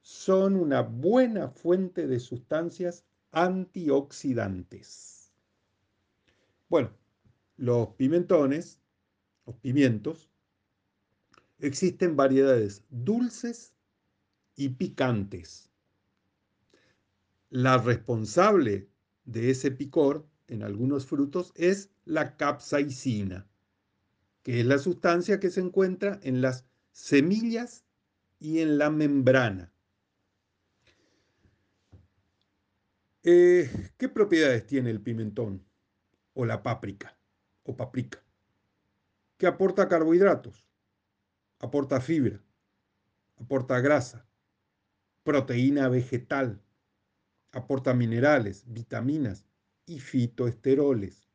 [0.00, 5.32] Son una buena fuente de sustancias antioxidantes.
[6.68, 6.90] Bueno,
[7.56, 8.80] los pimentones,
[9.46, 10.30] los pimientos,
[11.58, 13.74] existen variedades dulces
[14.56, 15.70] y picantes.
[17.50, 18.88] La responsable
[19.24, 23.46] de ese picor en algunos frutos es la capsaicina,
[24.42, 27.84] que es la sustancia que se encuentra en las semillas
[28.38, 29.72] y en la membrana.
[33.22, 35.66] Eh, ¿Qué propiedades tiene el pimentón
[36.34, 37.18] o la páprica
[37.64, 38.22] o paprika?
[39.36, 40.70] Que aporta carbohidratos,
[41.58, 42.40] aporta fibra,
[43.36, 44.26] aporta grasa,
[45.24, 46.62] proteína vegetal,
[47.50, 49.44] aporta minerales, vitaminas,
[49.86, 51.28] y fitoesteroles.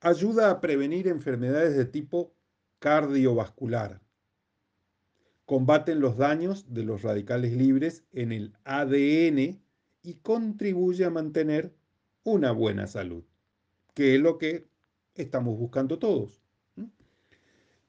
[0.00, 2.34] Ayuda a prevenir enfermedades de tipo
[2.80, 4.00] cardiovascular.
[5.46, 9.60] Combaten los daños de los radicales libres en el ADN
[10.02, 11.72] y contribuye a mantener
[12.24, 13.24] una buena salud,
[13.94, 14.66] que es lo que
[15.14, 16.42] estamos buscando todos.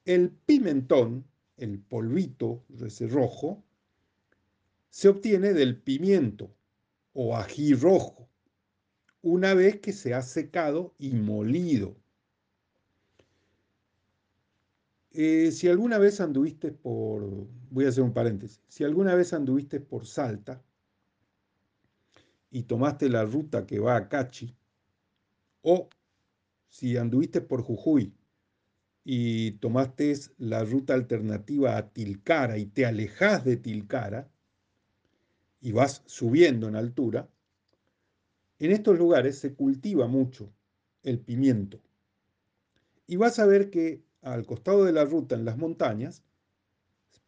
[0.04, 1.24] El pimentón,
[1.56, 3.64] el polvito ese rojo,
[4.90, 6.54] se obtiene del pimiento
[7.14, 8.28] o ají rojo
[9.24, 11.96] una vez que se ha secado y molido.
[15.12, 19.80] Eh, si alguna vez anduviste por, voy a hacer un paréntesis, si alguna vez anduviste
[19.80, 20.62] por Salta
[22.50, 24.54] y tomaste la ruta que va a Cachi,
[25.62, 25.88] o
[26.68, 28.12] si anduviste por Jujuy
[29.04, 34.30] y tomaste la ruta alternativa a Tilcara y te alejas de Tilcara
[35.62, 37.30] y vas subiendo en altura,
[38.58, 40.52] en estos lugares se cultiva mucho
[41.02, 41.80] el pimiento.
[43.06, 46.22] Y vas a ver que al costado de la ruta en las montañas,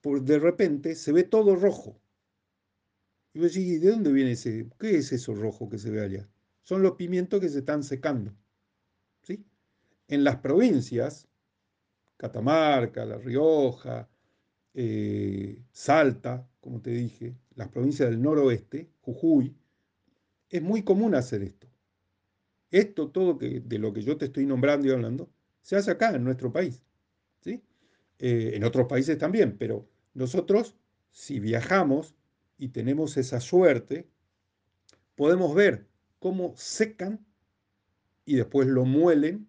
[0.03, 1.99] de repente se ve todo rojo.
[3.35, 4.66] Y vos decís, ¿de dónde viene ese?
[4.79, 6.29] ¿Qué es eso rojo que se ve allá?
[6.62, 8.35] Son los pimientos que se están secando.
[9.22, 9.45] ¿sí?
[10.09, 11.29] En las provincias,
[12.16, 14.09] Catamarca, La Rioja,
[14.72, 19.55] eh, Salta, como te dije, las provincias del noroeste, Jujuy,
[20.51, 21.68] es muy común hacer esto.
[22.70, 25.30] Esto, todo que, de lo que yo te estoy nombrando y hablando,
[25.62, 26.82] se hace acá, en nuestro país.
[27.40, 27.62] ¿sí?
[28.18, 30.74] Eh, en otros países también, pero nosotros,
[31.11, 32.14] si viajamos
[32.59, 34.09] y tenemos esa suerte,
[35.14, 35.86] podemos ver
[36.18, 37.24] cómo secan
[38.24, 39.49] y después lo muelen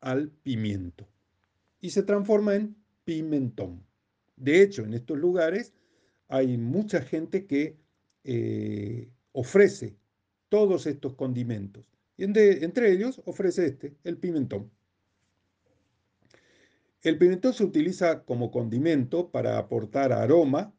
[0.00, 1.06] al pimiento
[1.80, 3.84] y se transforma en pimentón.
[4.36, 5.72] De hecho, en estos lugares
[6.28, 7.76] hay mucha gente que
[8.24, 9.96] eh, ofrece
[10.48, 11.90] todos estos condimentos.
[12.16, 14.70] Y entre ellos ofrece este, el pimentón.
[17.02, 20.74] El pimentón se utiliza como condimento para aportar aroma,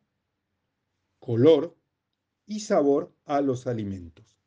[1.19, 1.77] color
[2.45, 4.37] y sabor a los alimentos.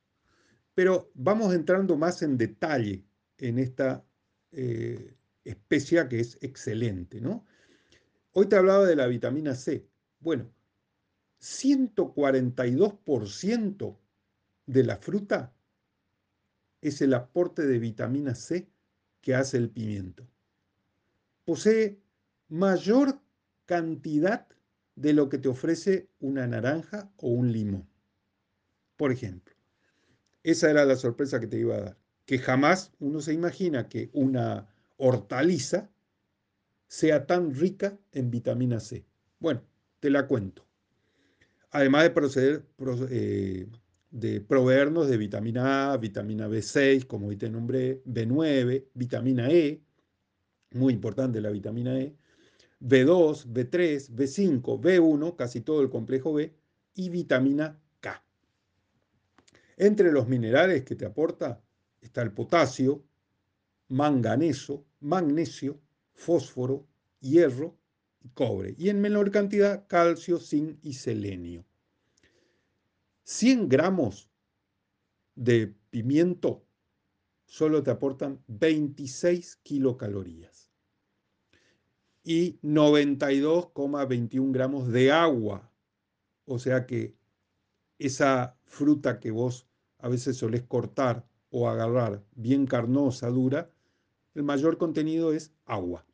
[0.75, 3.05] Pero vamos entrando más en detalle
[3.39, 4.05] en esta
[4.53, 7.45] eh, especia que es excelente, ¿no?
[8.33, 9.87] Hoy te hablaba de la vitamina C.
[10.21, 10.51] Bueno,
[11.41, 13.99] 142%
[14.67, 15.53] de la fruta
[16.81, 18.71] es el aporte de vitamina C
[19.21, 20.27] que hace el pimiento.
[21.45, 22.01] Posee
[22.49, 23.21] mayor
[23.67, 24.47] cantidad
[24.97, 27.89] de lo que te ofrece una naranja o un limón.
[28.97, 29.55] Por ejemplo,
[30.43, 34.11] esa era la sorpresa que te iba a dar, que jamás uno se imagina que
[34.13, 35.91] una hortaliza
[36.87, 39.07] sea tan rica en vitamina C.
[39.39, 39.63] Bueno,
[40.01, 40.67] te la cuento.
[41.71, 42.67] Además de proceder,
[43.11, 43.69] eh,
[44.11, 49.81] de proveernos de vitamina A, vitamina B6, como hoy te nombré, B9, vitamina E,
[50.73, 52.15] muy importante la vitamina E,
[52.81, 56.53] B2, B3, B5, B1, casi todo el complejo B,
[56.95, 58.23] y vitamina K.
[59.77, 61.63] Entre los minerales que te aporta
[62.01, 63.05] está el potasio,
[63.89, 65.81] manganeso, magnesio,
[66.15, 66.87] fósforo,
[67.21, 67.77] hierro
[68.23, 71.65] y cobre, y en menor cantidad calcio, zinc y selenio.
[73.31, 74.29] 100 gramos
[75.37, 76.67] de pimiento
[77.47, 80.73] solo te aportan 26 kilocalorías
[82.25, 85.71] y 92,21 gramos de agua.
[86.45, 87.15] O sea que
[88.01, 89.69] esa fruta que vos
[89.99, 93.71] a veces solés cortar o agarrar bien carnosa, dura,
[94.35, 96.05] el mayor contenido es agua.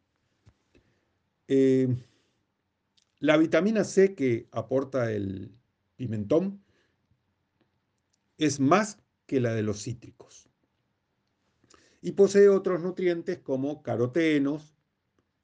[1.49, 1.97] Eh,
[3.21, 5.57] la vitamina C que aporta el
[5.97, 6.66] pimentón
[8.39, 10.49] es más que la de los cítricos.
[12.01, 14.77] Y posee otros nutrientes como carotenos,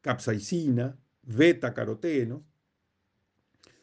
[0.01, 2.43] capsaicina, beta-carotenos.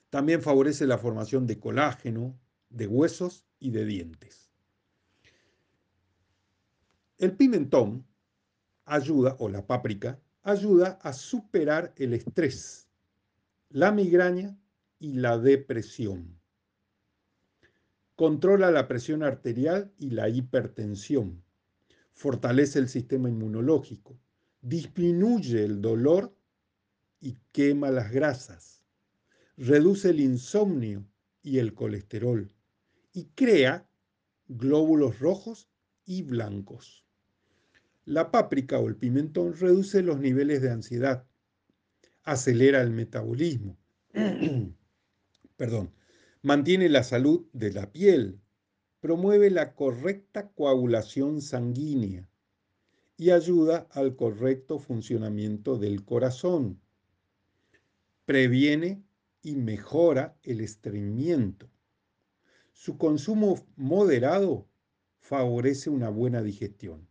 [0.10, 2.40] También favorece la formación de colágeno,
[2.70, 4.52] de huesos y de dientes.
[7.18, 8.06] El pimentón
[8.86, 12.88] ayuda, o la páprica, ayuda a superar el estrés,
[13.70, 14.58] la migraña
[15.00, 16.39] y la depresión
[18.20, 21.42] controla la presión arterial y la hipertensión,
[22.12, 24.20] fortalece el sistema inmunológico,
[24.60, 26.36] disminuye el dolor
[27.22, 28.84] y quema las grasas,
[29.56, 31.08] reduce el insomnio
[31.44, 32.54] y el colesterol
[33.14, 33.90] y crea
[34.50, 35.70] glóbulos rojos
[36.04, 37.06] y blancos.
[38.04, 41.26] La páprica o el pimentón reduce los niveles de ansiedad,
[42.24, 43.78] acelera el metabolismo,
[45.56, 45.94] perdón,
[46.42, 48.40] Mantiene la salud de la piel,
[49.02, 52.30] promueve la correcta coagulación sanguínea
[53.18, 56.80] y ayuda al correcto funcionamiento del corazón.
[58.24, 59.04] Previene
[59.42, 61.70] y mejora el estreñimiento.
[62.72, 64.66] Su consumo moderado
[65.20, 67.06] favorece una buena digestión.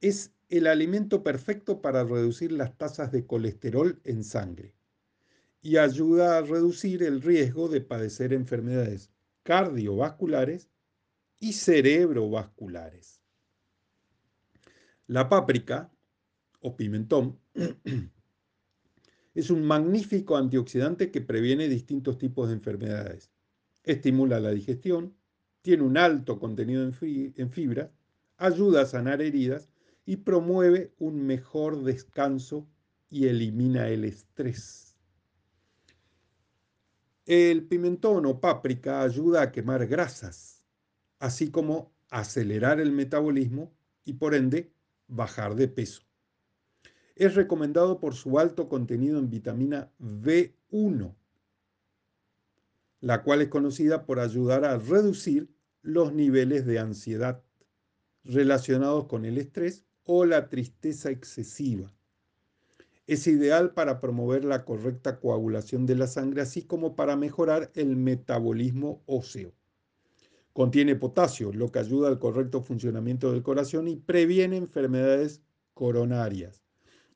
[0.00, 4.74] Es el alimento perfecto para reducir las tasas de colesterol en sangre
[5.60, 9.10] y ayuda a reducir el riesgo de padecer enfermedades
[9.42, 10.68] cardiovasculares
[11.40, 13.22] y cerebrovasculares.
[15.06, 15.90] La páprica
[16.60, 17.38] o pimentón
[19.34, 23.30] es un magnífico antioxidante que previene distintos tipos de enfermedades.
[23.84, 25.14] Estimula la digestión,
[25.62, 27.90] tiene un alto contenido en fibra,
[28.36, 29.70] ayuda a sanar heridas
[30.04, 32.68] y promueve un mejor descanso
[33.10, 34.87] y elimina el estrés.
[37.28, 40.64] El pimentón o páprica ayuda a quemar grasas,
[41.18, 43.70] así como acelerar el metabolismo
[44.06, 44.72] y por ende
[45.08, 46.00] bajar de peso.
[47.16, 51.14] Es recomendado por su alto contenido en vitamina B1,
[53.00, 57.44] la cual es conocida por ayudar a reducir los niveles de ansiedad
[58.24, 61.92] relacionados con el estrés o la tristeza excesiva.
[63.08, 67.96] Es ideal para promover la correcta coagulación de la sangre, así como para mejorar el
[67.96, 69.54] metabolismo óseo.
[70.52, 75.40] Contiene potasio, lo que ayuda al correcto funcionamiento del corazón y previene enfermedades
[75.72, 76.62] coronarias.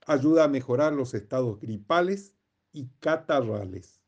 [0.07, 2.35] Ayuda a mejorar los estados gripales
[2.73, 4.01] y catarrales.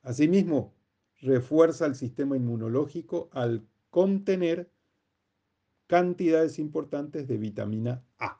[0.00, 0.72] Asimismo,
[1.18, 4.72] refuerza el sistema inmunológico al contener
[5.86, 8.39] cantidades importantes de vitamina A.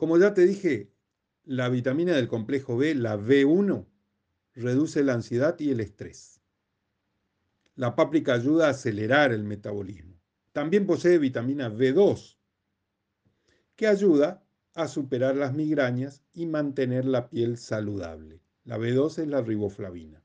[0.00, 0.90] Como ya te dije,
[1.44, 3.84] la vitamina del complejo B, la B1,
[4.54, 6.40] reduce la ansiedad y el estrés.
[7.74, 10.18] La páprica ayuda a acelerar el metabolismo.
[10.52, 12.38] También posee vitamina B2,
[13.76, 14.42] que ayuda
[14.72, 18.40] a superar las migrañas y mantener la piel saludable.
[18.64, 20.22] La B2 es la riboflavina.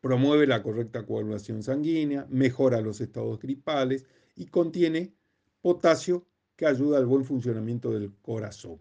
[0.00, 5.12] Promueve la correcta coagulación sanguínea, mejora los estados gripales y contiene
[5.60, 6.26] potasio
[6.56, 8.78] que ayuda al buen funcionamiento del corazón.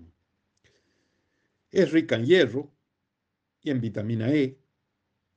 [1.72, 2.72] Es rica en hierro
[3.62, 4.58] y en vitamina E,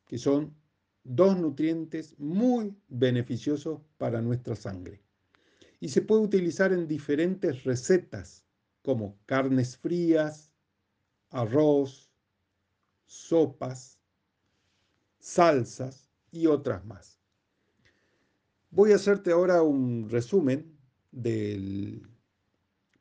[0.07, 0.55] que son
[1.03, 5.03] dos nutrientes muy beneficiosos para nuestra sangre.
[5.81, 8.45] Y se puede utilizar en diferentes recetas
[8.83, 10.53] como carnes frías,
[11.31, 12.11] arroz,
[13.07, 13.99] sopas,
[15.19, 17.19] salsas y otras más.
[18.71, 20.77] Voy a hacerte ahora un resumen
[21.11, 22.07] del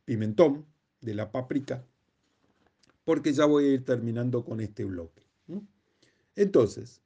[0.08, 0.66] pimentón,
[1.02, 1.86] de la páprica,
[3.04, 5.22] porque ya voy a ir terminando con este bloque.
[6.34, 7.02] Entonces,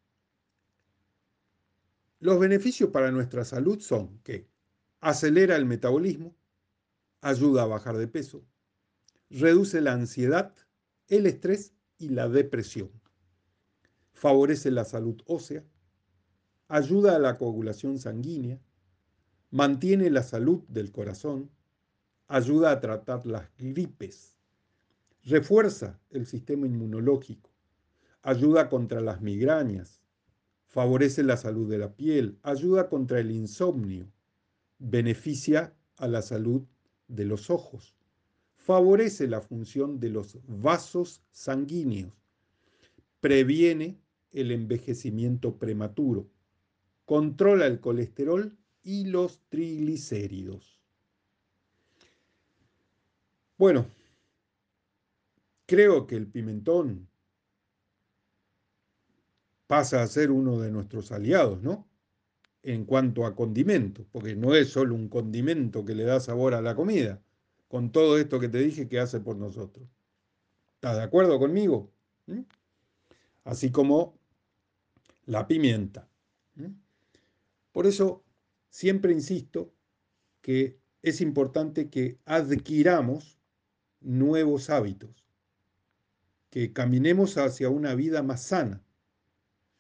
[2.20, 4.48] los beneficios para nuestra salud son que
[5.00, 6.36] acelera el metabolismo,
[7.22, 8.44] ayuda a bajar de peso,
[9.32, 10.54] reduce la ansiedad,
[11.08, 12.92] el estrés y la depresión.
[14.14, 15.64] Favorece la salud ósea,
[16.68, 18.62] ayuda a la coagulación sanguínea,
[19.50, 21.50] mantiene la salud del corazón,
[22.32, 24.38] ayuda a tratar las gripes,
[25.26, 27.50] refuerza el sistema inmunológico,
[28.22, 30.00] ayuda contra las migrañas,
[30.66, 34.10] favorece la salud de la piel, ayuda contra el insomnio,
[34.80, 36.62] beneficia a la salud
[37.10, 37.98] de los ojos,
[38.56, 42.14] favorece la función de los vasos sanguíneos,
[43.20, 44.00] previene
[44.32, 46.30] el envejecimiento prematuro,
[47.04, 50.81] controla el colesterol y los triglicéridos.
[53.62, 53.86] Bueno,
[55.68, 57.08] creo que el pimentón
[59.68, 61.88] pasa a ser uno de nuestros aliados, ¿no?
[62.64, 66.62] En cuanto a condimento, porque no es solo un condimento que le da sabor a
[66.64, 67.22] la comida,
[67.68, 69.88] con todo esto que te dije que hace por nosotros.
[70.74, 71.92] ¿Estás de acuerdo conmigo?
[72.26, 72.42] ¿Mm?
[73.44, 74.18] Así como
[75.28, 76.10] la pimienta.
[76.56, 76.72] ¿Mm?
[77.72, 78.24] Por eso
[78.72, 79.72] siempre insisto
[80.42, 83.38] que es importante que adquiramos
[84.02, 85.26] nuevos hábitos,
[86.50, 88.84] que caminemos hacia una vida más sana.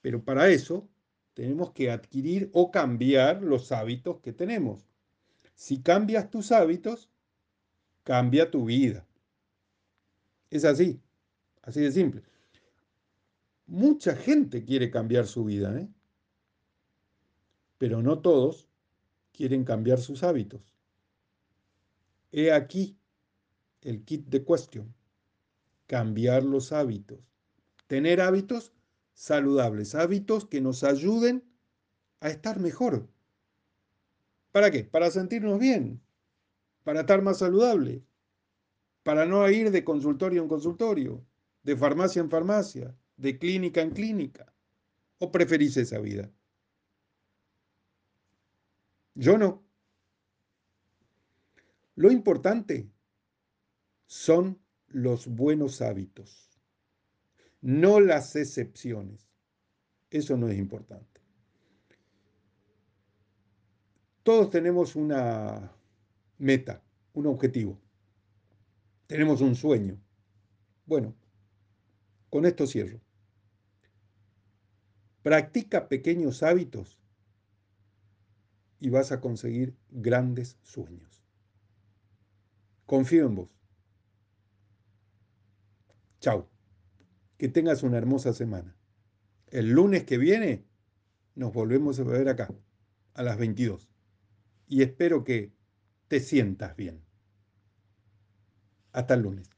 [0.01, 0.87] Pero para eso
[1.33, 4.87] tenemos que adquirir o cambiar los hábitos que tenemos.
[5.55, 7.09] Si cambias tus hábitos,
[8.03, 9.05] cambia tu vida.
[10.49, 11.01] Es así,
[11.61, 12.23] así de simple.
[13.67, 15.87] Mucha gente quiere cambiar su vida, ¿eh?
[17.77, 18.67] pero no todos
[19.31, 20.61] quieren cambiar sus hábitos.
[22.31, 22.97] He aquí
[23.81, 24.93] el kit de cuestión.
[25.87, 27.19] Cambiar los hábitos.
[27.87, 28.73] Tener hábitos
[29.13, 31.43] saludables, hábitos que nos ayuden
[32.21, 33.07] a estar mejor.
[34.51, 34.83] ¿Para qué?
[34.83, 36.01] Para sentirnos bien,
[36.83, 38.03] para estar más saludable,
[39.03, 41.25] para no ir de consultorio en consultorio,
[41.63, 44.53] de farmacia en farmacia, de clínica en clínica.
[45.19, 46.31] ¿O preferís esa vida?
[49.13, 49.63] Yo no.
[51.95, 52.89] Lo importante
[54.11, 56.49] son los buenos hábitos,
[57.61, 59.31] no las excepciones.
[60.09, 61.21] Eso no es importante.
[64.23, 65.71] Todos tenemos una
[66.39, 66.83] meta,
[67.13, 67.79] un objetivo.
[69.07, 69.97] Tenemos un sueño.
[70.85, 71.15] Bueno,
[72.29, 72.99] con esto cierro.
[75.23, 76.99] Practica pequeños hábitos
[78.81, 81.23] y vas a conseguir grandes sueños.
[82.85, 83.60] Confío en vos.
[86.21, 86.47] Chao.
[87.37, 88.77] Que tengas una hermosa semana.
[89.47, 90.63] El lunes que viene
[91.33, 92.53] nos volvemos a ver acá,
[93.15, 93.89] a las 22.
[94.67, 95.51] Y espero que
[96.07, 97.03] te sientas bien.
[98.93, 99.50] Hasta el lunes.